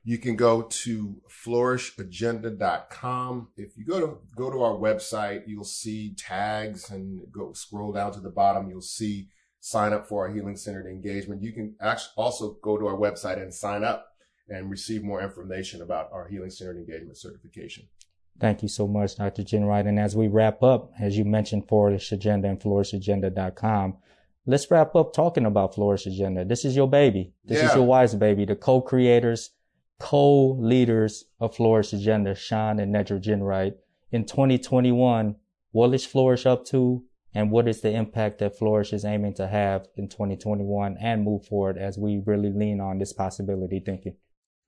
You 0.05 0.17
can 0.17 0.35
go 0.35 0.63
to 0.63 1.21
flourishagenda.com. 1.29 3.47
If 3.55 3.77
you 3.77 3.85
go 3.85 4.01
to, 4.01 4.17
go 4.35 4.51
to 4.51 4.61
our 4.61 4.75
website, 4.75 5.43
you'll 5.47 5.63
see 5.63 6.13
tags 6.15 6.89
and 6.89 7.21
go 7.31 7.53
scroll 7.53 7.93
down 7.93 8.11
to 8.13 8.19
the 8.19 8.29
bottom. 8.29 8.69
You'll 8.69 8.81
see 8.81 9.29
sign 9.61 9.93
up 9.93 10.09
for 10.09 10.27
our 10.27 10.33
healing 10.33 10.57
centered 10.57 10.87
engagement. 10.87 11.41
You 11.41 11.53
can 11.53 11.77
actually 11.79 12.11
also 12.17 12.57
go 12.61 12.77
to 12.77 12.87
our 12.87 12.97
website 12.97 13.41
and 13.41 13.53
sign 13.53 13.85
up 13.85 14.09
and 14.49 14.69
receive 14.69 15.03
more 15.03 15.21
information 15.21 15.81
about 15.81 16.11
our 16.11 16.27
healing 16.27 16.49
centered 16.49 16.75
engagement 16.75 17.17
certification. 17.17 17.87
Thank 18.41 18.61
you 18.61 18.67
so 18.67 18.85
much, 18.87 19.15
Dr. 19.15 19.43
Ginwright. 19.43 19.87
And 19.87 19.97
as 19.97 20.17
we 20.17 20.27
wrap 20.27 20.63
up, 20.63 20.91
as 20.99 21.17
you 21.17 21.23
mentioned, 21.23 21.69
Flourish 21.69 22.11
Agenda 22.11 22.49
and 22.49 22.59
flourishagenda.com, 22.59 23.95
let's 24.45 24.69
wrap 24.69 24.95
up 24.95 25.13
talking 25.13 25.45
about 25.45 25.75
Flourish 25.75 26.07
Agenda. 26.07 26.43
This 26.43 26.65
is 26.65 26.75
your 26.75 26.89
baby. 26.89 27.31
This 27.45 27.59
yeah. 27.59 27.69
is 27.69 27.75
your 27.75 27.85
wife's 27.85 28.15
baby, 28.15 28.43
the 28.43 28.57
co-creators 28.57 29.51
co-leaders 29.99 31.25
of 31.39 31.56
Flourish 31.56 31.93
Agenda, 31.93 32.36
Shawn 32.36 32.79
and 32.79 32.93
Nedra 32.93 33.21
Ginwright. 33.21 33.75
In 34.12 34.25
2021, 34.25 35.36
what 35.71 35.93
is 35.93 36.06
Flourish 36.06 36.45
up 36.45 36.65
to 36.65 37.03
and 37.34 37.49
what 37.49 37.67
is 37.67 37.82
the 37.82 37.91
impact 37.91 38.39
that 38.39 38.58
Flourish 38.58 38.93
is 38.93 39.06
aiming 39.06 39.34
to 39.36 39.47
have 39.47 39.88
in 39.95 40.08
2021 40.08 40.97
and 41.01 41.23
move 41.23 41.45
forward 41.45 41.77
as 41.77 41.97
we 41.97 42.21
really 42.25 42.51
lean 42.51 42.79
on 42.79 42.99
this 42.99 43.13
possibility 43.13 43.79
thinking? 43.79 44.15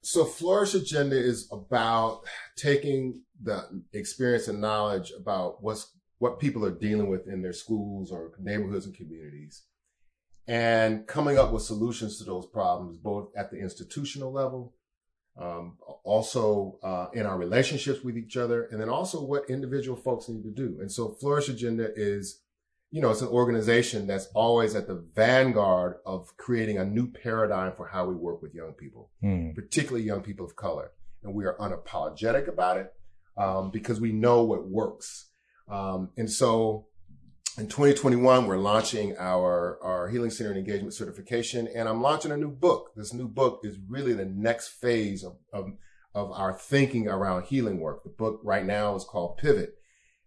So 0.02 0.26
Flourish 0.26 0.74
Agenda 0.74 1.18
is 1.18 1.50
about 1.52 2.22
taking 2.56 3.22
the 3.42 3.84
experience 3.94 4.48
and 4.48 4.62
knowledge 4.62 5.12
about 5.18 5.64
what's 5.64 5.92
what 6.20 6.40
people 6.40 6.64
are 6.64 6.72
dealing 6.72 7.10
with 7.10 7.28
in 7.28 7.42
their 7.42 7.54
schools 7.54 8.10
or 8.10 8.32
neighborhoods 8.40 8.86
and 8.86 8.96
communities 8.96 9.64
and 10.48 11.08
coming 11.08 11.38
up 11.38 11.52
with 11.52 11.64
solutions 11.64 12.18
to 12.18 12.24
those 12.24 12.46
problems, 12.46 12.98
both 13.02 13.32
at 13.36 13.50
the 13.52 13.58
institutional 13.58 14.32
level 14.32 14.75
um, 15.40 15.78
also 16.04 16.78
uh, 16.84 17.08
in 17.14 17.26
our 17.26 17.38
relationships 17.38 18.04
with 18.04 18.18
each 18.18 18.38
other, 18.38 18.68
and 18.72 18.80
then 18.80 18.90
also 18.90 19.22
what 19.22 19.50
individual 19.50 19.98
folks 19.98 20.30
need 20.30 20.44
to 20.44 20.52
do. 20.52 20.78
And 20.80 20.92
so 20.92 21.10
Flourish 21.10 21.50
Agenda 21.50 21.90
is, 21.96 22.42
you 22.92 23.02
know, 23.02 23.10
it's 23.10 23.22
an 23.22 23.28
organization 23.28 24.08
that's 24.08 24.28
always 24.34 24.76
at 24.76 24.88
the 24.88 25.04
vanguard 25.14 25.96
of 26.06 26.36
creating 26.38 26.78
a 26.78 26.86
new 26.86 27.08
paradigm 27.08 27.74
for 27.76 27.88
how 27.88 28.06
we 28.06 28.16
work 28.16 28.42
with 28.42 28.56
young 28.56 28.74
people, 28.74 29.10
mm. 29.24 29.54
particularly 29.54 30.06
young 30.06 30.22
people 30.22 30.46
of 30.46 30.56
color. 30.56 30.92
And 31.24 31.34
we 31.34 31.46
are 31.46 31.58
unapologetic 31.58 32.48
about 32.48 32.78
it 32.78 32.94
um, 33.36 33.72
because 33.72 34.00
we 34.00 34.12
know 34.12 34.44
what 34.44 34.68
works. 34.68 35.30
Um, 35.68 36.12
and 36.16 36.30
so 36.30 36.86
in 37.58 37.68
2021, 37.68 38.48
we're 38.48 38.58
launching 38.58 39.16
our, 39.18 39.82
our 39.82 40.10
Healing 40.10 40.30
Center 40.30 40.50
and 40.50 40.60
Engagement 40.60 40.94
certification, 40.94 41.70
and 41.74 41.88
I'm 41.88 42.02
launching 42.02 42.32
a 42.32 42.38
new 42.38 42.52
book. 42.52 42.92
This 42.96 43.14
new 43.14 43.30
book 43.30 43.62
is 43.64 43.78
really 43.88 44.14
the 44.14 44.26
next 44.26 44.70
phase 44.70 45.24
of, 45.24 45.38
of, 45.54 45.70
of 46.14 46.32
our 46.32 46.54
thinking 46.54 47.08
around 47.08 47.46
healing 47.46 47.80
work. 47.80 48.04
The 48.04 48.10
book 48.10 48.42
right 48.44 48.66
now 48.66 48.96
is 48.96 49.06
called 49.06 49.38
Pivot, 49.38 49.76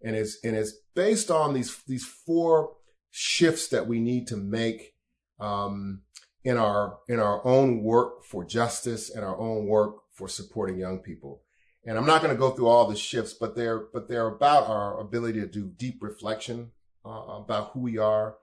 and 0.02 0.16
it's, 0.16 0.38
and 0.42 0.56
it's 0.56 0.72
based 0.94 1.30
on 1.30 1.52
these, 1.52 1.82
these 1.86 2.06
four 2.06 2.76
shifts 3.10 3.68
that 3.68 3.86
we 3.86 4.00
need 4.00 4.26
to 4.28 4.36
make, 4.36 4.94
um, 5.38 6.02
in 6.44 6.56
our, 6.56 6.98
in 7.08 7.20
our 7.20 7.46
own 7.46 7.82
work 7.82 8.24
for 8.24 8.42
justice 8.42 9.10
and 9.10 9.22
our 9.22 9.38
own 9.38 9.66
work 9.66 9.96
for 10.14 10.28
supporting 10.28 10.78
young 10.78 11.00
people. 11.00 11.42
And 11.84 11.98
I'm 11.98 12.06
not 12.06 12.22
going 12.22 12.34
to 12.34 12.38
go 12.38 12.50
through 12.50 12.68
all 12.68 12.86
the 12.86 12.96
shifts, 12.96 13.34
but 13.34 13.54
they're, 13.54 13.86
but 13.92 14.08
they're 14.08 14.28
about 14.28 14.66
our 14.66 14.98
ability 14.98 15.40
to 15.40 15.46
do 15.46 15.70
deep 15.76 16.02
reflection 16.02 16.70
uh, 17.08 17.38
about 17.38 17.70
who 17.72 17.80
we 17.80 17.98
are. 17.98 18.36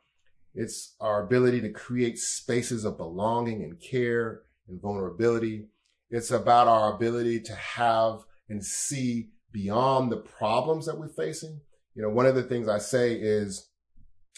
It's 0.54 0.96
our 1.00 1.24
ability 1.24 1.62
to 1.62 1.70
create 1.70 2.18
spaces 2.18 2.86
of 2.86 2.98
belonging 2.98 3.64
and 3.64 3.80
care 3.80 4.42
and 4.68 4.82
vulnerability. 4.82 5.68
It's 6.10 6.32
about 6.32 6.68
our 6.68 6.96
ability 6.96 7.42
to 7.42 7.56
have 7.56 8.22
and 8.50 8.64
see 8.64 9.30
beyond 9.52 10.12
the 10.12 10.18
problems 10.18 10.86
that 10.86 10.98
we're 10.98 11.10
facing. 11.10 11.62
You 11.94 12.04
know, 12.04 12.10
one 12.10 12.26
of 12.26 12.36
the 12.36 12.44
things 12.44 12.68
I 12.68 12.78
say 12.78 13.14
is 13.14 13.70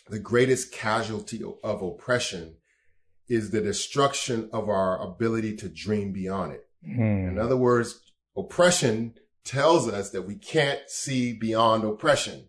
the 0.10 0.20
greatest 0.20 0.72
casualty 0.72 1.42
of 1.64 1.82
oppression 1.82 2.56
is 3.28 3.52
the 3.52 3.62
destruction 3.62 4.50
of 4.54 4.70
our 4.70 5.02
ability 5.02 5.56
to 5.58 5.70
dream 5.70 6.14
beyond 6.14 6.54
it. 6.54 6.68
Hmm. 6.86 7.30
In 7.30 7.40
other 7.40 7.58
words, 7.58 8.00
oppression 8.36 9.16
tells 9.44 9.88
us 9.88 10.12
that 10.12 10.24
we 10.24 10.36
can't 10.36 10.82
see 10.88 11.34
beyond 11.34 11.84
oppression. 11.84 12.48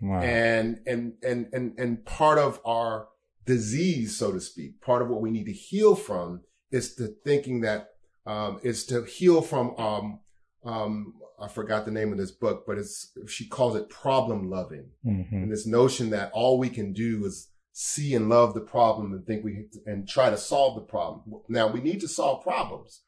Wow. 0.00 0.20
And, 0.20 0.80
and, 0.86 1.14
and, 1.22 1.48
and, 1.52 1.78
and 1.78 2.04
part 2.04 2.38
of 2.38 2.60
our 2.64 3.08
disease, 3.44 4.16
so 4.16 4.32
to 4.32 4.40
speak, 4.40 4.80
part 4.80 5.02
of 5.02 5.08
what 5.08 5.20
we 5.20 5.30
need 5.30 5.44
to 5.44 5.52
heal 5.52 5.94
from 5.94 6.42
is 6.70 6.94
the 6.94 7.08
thinking 7.24 7.60
that, 7.62 7.88
um, 8.26 8.60
is 8.62 8.84
to 8.86 9.04
heal 9.04 9.42
from, 9.42 9.74
um, 9.76 10.20
um, 10.64 11.14
I 11.40 11.48
forgot 11.48 11.84
the 11.84 11.90
name 11.90 12.12
of 12.12 12.18
this 12.18 12.30
book, 12.30 12.64
but 12.66 12.78
it's, 12.78 13.12
she 13.26 13.48
calls 13.48 13.74
it 13.76 13.88
problem 13.88 14.50
loving. 14.50 14.90
Mm-hmm. 15.06 15.34
And 15.34 15.52
this 15.52 15.66
notion 15.66 16.10
that 16.10 16.30
all 16.32 16.58
we 16.58 16.68
can 16.68 16.92
do 16.92 17.24
is 17.24 17.48
see 17.72 18.14
and 18.14 18.28
love 18.28 18.54
the 18.54 18.60
problem 18.60 19.12
and 19.12 19.24
think 19.26 19.44
we, 19.44 19.66
and 19.86 20.08
try 20.08 20.28
to 20.28 20.36
solve 20.36 20.74
the 20.74 20.82
problem. 20.82 21.22
Now 21.48 21.66
we 21.68 21.80
need 21.80 22.00
to 22.00 22.08
solve 22.08 22.42
problems, 22.42 23.02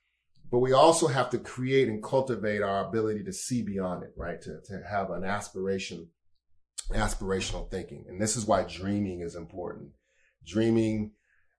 but 0.51 0.61
we 0.61 0.73
also 0.73 1.09
have 1.09 1.31
to 1.31 1.39
create 1.39 1.89
and 1.89 2.03
cultivate 2.03 2.63
our 2.63 2.89
ability 2.89 3.25
to 3.25 3.33
see 3.33 3.63
beyond 3.63 4.03
it, 4.03 4.13
right? 4.17 4.41
To, 4.43 4.61
to 4.65 4.83
have 4.91 5.11
an 5.11 5.25
aspiration 5.25 6.09
aspirational 6.95 7.71
thinking. 7.71 8.05
And 8.09 8.21
this 8.21 8.37
is 8.37 8.47
why 8.47 8.65
dreaming 8.65 9.21
is 9.21 9.35
important. 9.35 9.91
Dreaming, 10.47 11.13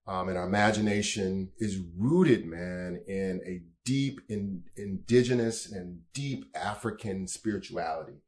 um, 0.08 0.30
and 0.30 0.38
our 0.38 0.46
imagination 0.46 1.52
is 1.58 1.80
rooted, 1.98 2.46
man, 2.46 3.02
in 3.08 3.42
a 3.46 3.62
deep 3.86 4.22
in, 4.30 4.64
indigenous 4.76 5.72
and 5.72 6.00
deep 6.14 6.46
African 6.56 7.28
spirituality 7.28 8.22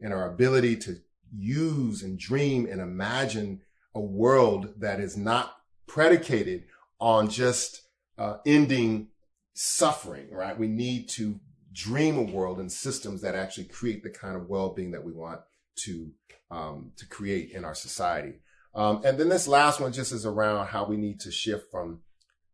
and 0.00 0.12
our 0.12 0.30
ability 0.30 0.76
to 0.76 0.96
use 1.34 2.02
and 2.02 2.18
dream 2.18 2.66
and 2.70 2.80
imagine 2.80 3.60
a 3.94 4.00
world 4.00 4.74
that 4.78 5.00
is 5.00 5.16
not 5.16 5.56
predicated 5.86 6.64
on 6.98 7.28
just 7.28 7.82
uh, 8.18 8.36
ending 8.46 9.08
suffering, 9.54 10.30
right? 10.30 10.58
We 10.58 10.68
need 10.68 11.08
to 11.10 11.40
dream 11.72 12.18
a 12.18 12.22
world 12.22 12.58
and 12.58 12.70
systems 12.70 13.22
that 13.22 13.34
actually 13.34 13.64
create 13.64 14.02
the 14.02 14.10
kind 14.10 14.36
of 14.36 14.48
well-being 14.48 14.92
that 14.92 15.04
we 15.04 15.12
want 15.12 15.40
to 15.76 16.10
um, 16.50 16.92
to 16.96 17.06
create 17.06 17.50
in 17.52 17.64
our 17.64 17.74
society. 17.74 18.40
Um, 18.74 19.00
and 19.04 19.18
then 19.18 19.30
this 19.30 19.48
last 19.48 19.80
one 19.80 19.92
just 19.92 20.12
is 20.12 20.26
around 20.26 20.66
how 20.66 20.84
we 20.84 20.96
need 20.98 21.20
to 21.20 21.30
shift 21.30 21.70
from 21.70 22.00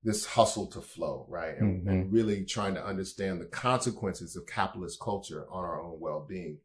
this 0.04 0.24
hustle 0.24 0.68
to 0.68 0.81
flow, 0.81 1.26
right? 1.28 1.59
And, 1.59 1.85
Mhm. 1.85 1.90
and 1.90 2.12
really 2.12 2.44
trying 2.44 2.74
to 2.74 2.85
understand 2.85 3.40
the 3.40 3.46
consequences 3.46 4.37
of 4.37 4.46
capitalist 4.46 5.00
culture 5.00 5.46
on 5.50 5.64
our 5.64 5.83
own 5.83 5.98
well-being. 5.98 6.59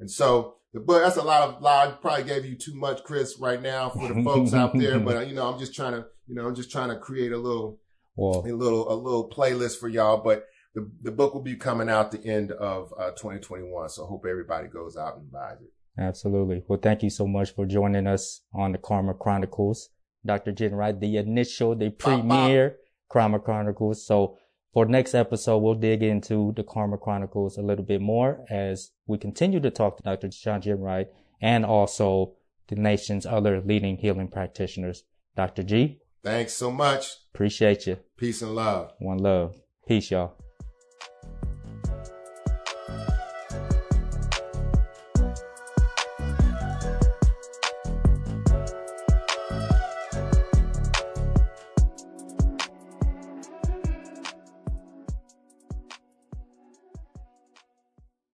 And 0.00 0.10
so 0.10 0.56
the 0.72 0.80
book, 0.80 1.02
that's 1.02 1.16
a 1.16 1.22
lot 1.22 1.48
of, 1.48 1.62
lot, 1.62 1.88
I 1.88 1.92
probably 1.92 2.24
gave 2.24 2.44
you 2.44 2.56
too 2.56 2.74
much, 2.74 3.04
Chris, 3.04 3.38
right 3.38 3.62
now 3.62 3.90
for 3.90 4.12
the 4.12 4.22
folks 4.24 4.52
out 4.52 4.76
there, 4.76 4.98
but 4.98 5.16
uh, 5.16 5.20
you 5.20 5.34
know, 5.34 5.48
I'm 5.52 5.58
just 5.60 5.74
trying 5.74 5.92
to, 5.92 6.06
you 6.26 6.34
know, 6.34 6.46
I'm 6.48 6.54
just 6.56 6.70
trying 6.72 6.88
to 6.90 6.96
create 6.96 7.30
a 7.32 7.38
little, 7.38 7.78
Well, 8.16 8.40
a 8.44 8.50
little, 8.52 8.92
a 8.92 8.96
little 8.96 9.30
playlist 9.30 9.78
for 9.78 9.88
y'all, 9.88 10.18
but 10.22 10.46
the, 10.74 10.90
the 11.02 11.12
book 11.12 11.34
will 11.34 11.42
be 11.42 11.56
coming 11.56 11.88
out 11.88 12.10
the 12.10 12.24
end 12.24 12.50
of 12.52 12.92
uh, 12.98 13.10
2021. 13.12 13.88
So 13.90 14.06
hope 14.06 14.24
everybody 14.28 14.66
goes 14.68 14.96
out 14.96 15.16
and 15.16 15.30
buys 15.30 15.60
it. 15.60 15.70
Absolutely. 16.00 16.64
Well, 16.66 16.78
thank 16.82 17.02
you 17.02 17.10
so 17.10 17.26
much 17.26 17.54
for 17.54 17.66
joining 17.66 18.06
us 18.06 18.40
on 18.54 18.72
the 18.72 18.78
CARMA 18.78 19.14
Chronicles. 19.14 19.90
Dr. 20.24 20.52
Ginwright, 20.52 21.00
the 21.00 21.18
initial, 21.18 21.74
the 21.76 21.90
premiere 21.90 22.76
CARMA 23.10 23.38
Chronicles. 23.40 24.06
So 24.06 24.38
for 24.72 24.86
next 24.86 25.14
episode, 25.14 25.58
we'll 25.58 25.74
dig 25.74 26.02
into 26.02 26.52
the 26.56 26.62
CARMA 26.64 26.98
Chronicles 26.98 27.58
a 27.58 27.62
little 27.62 27.84
bit 27.84 28.00
more 28.00 28.44
as 28.48 28.92
we 29.06 29.18
continue 29.18 29.60
to 29.60 29.70
talk 29.70 29.98
to 29.98 30.02
Dr. 30.02 30.30
Shawn 30.30 30.62
Ginwright 30.62 31.06
and 31.40 31.66
also 31.66 32.32
the 32.68 32.76
nation's 32.76 33.26
other 33.26 33.60
leading 33.60 33.98
healing 33.98 34.28
practitioners. 34.28 35.04
Dr. 35.36 35.62
G, 35.62 36.00
Thanks 36.22 36.52
so 36.52 36.70
much. 36.70 37.16
appreciate 37.34 37.86
you. 37.86 37.98
Peace 38.16 38.42
and 38.42 38.54
love. 38.54 38.92
One 38.98 39.18
love. 39.18 39.56
Peace, 39.86 40.10
y'all. 40.10 40.36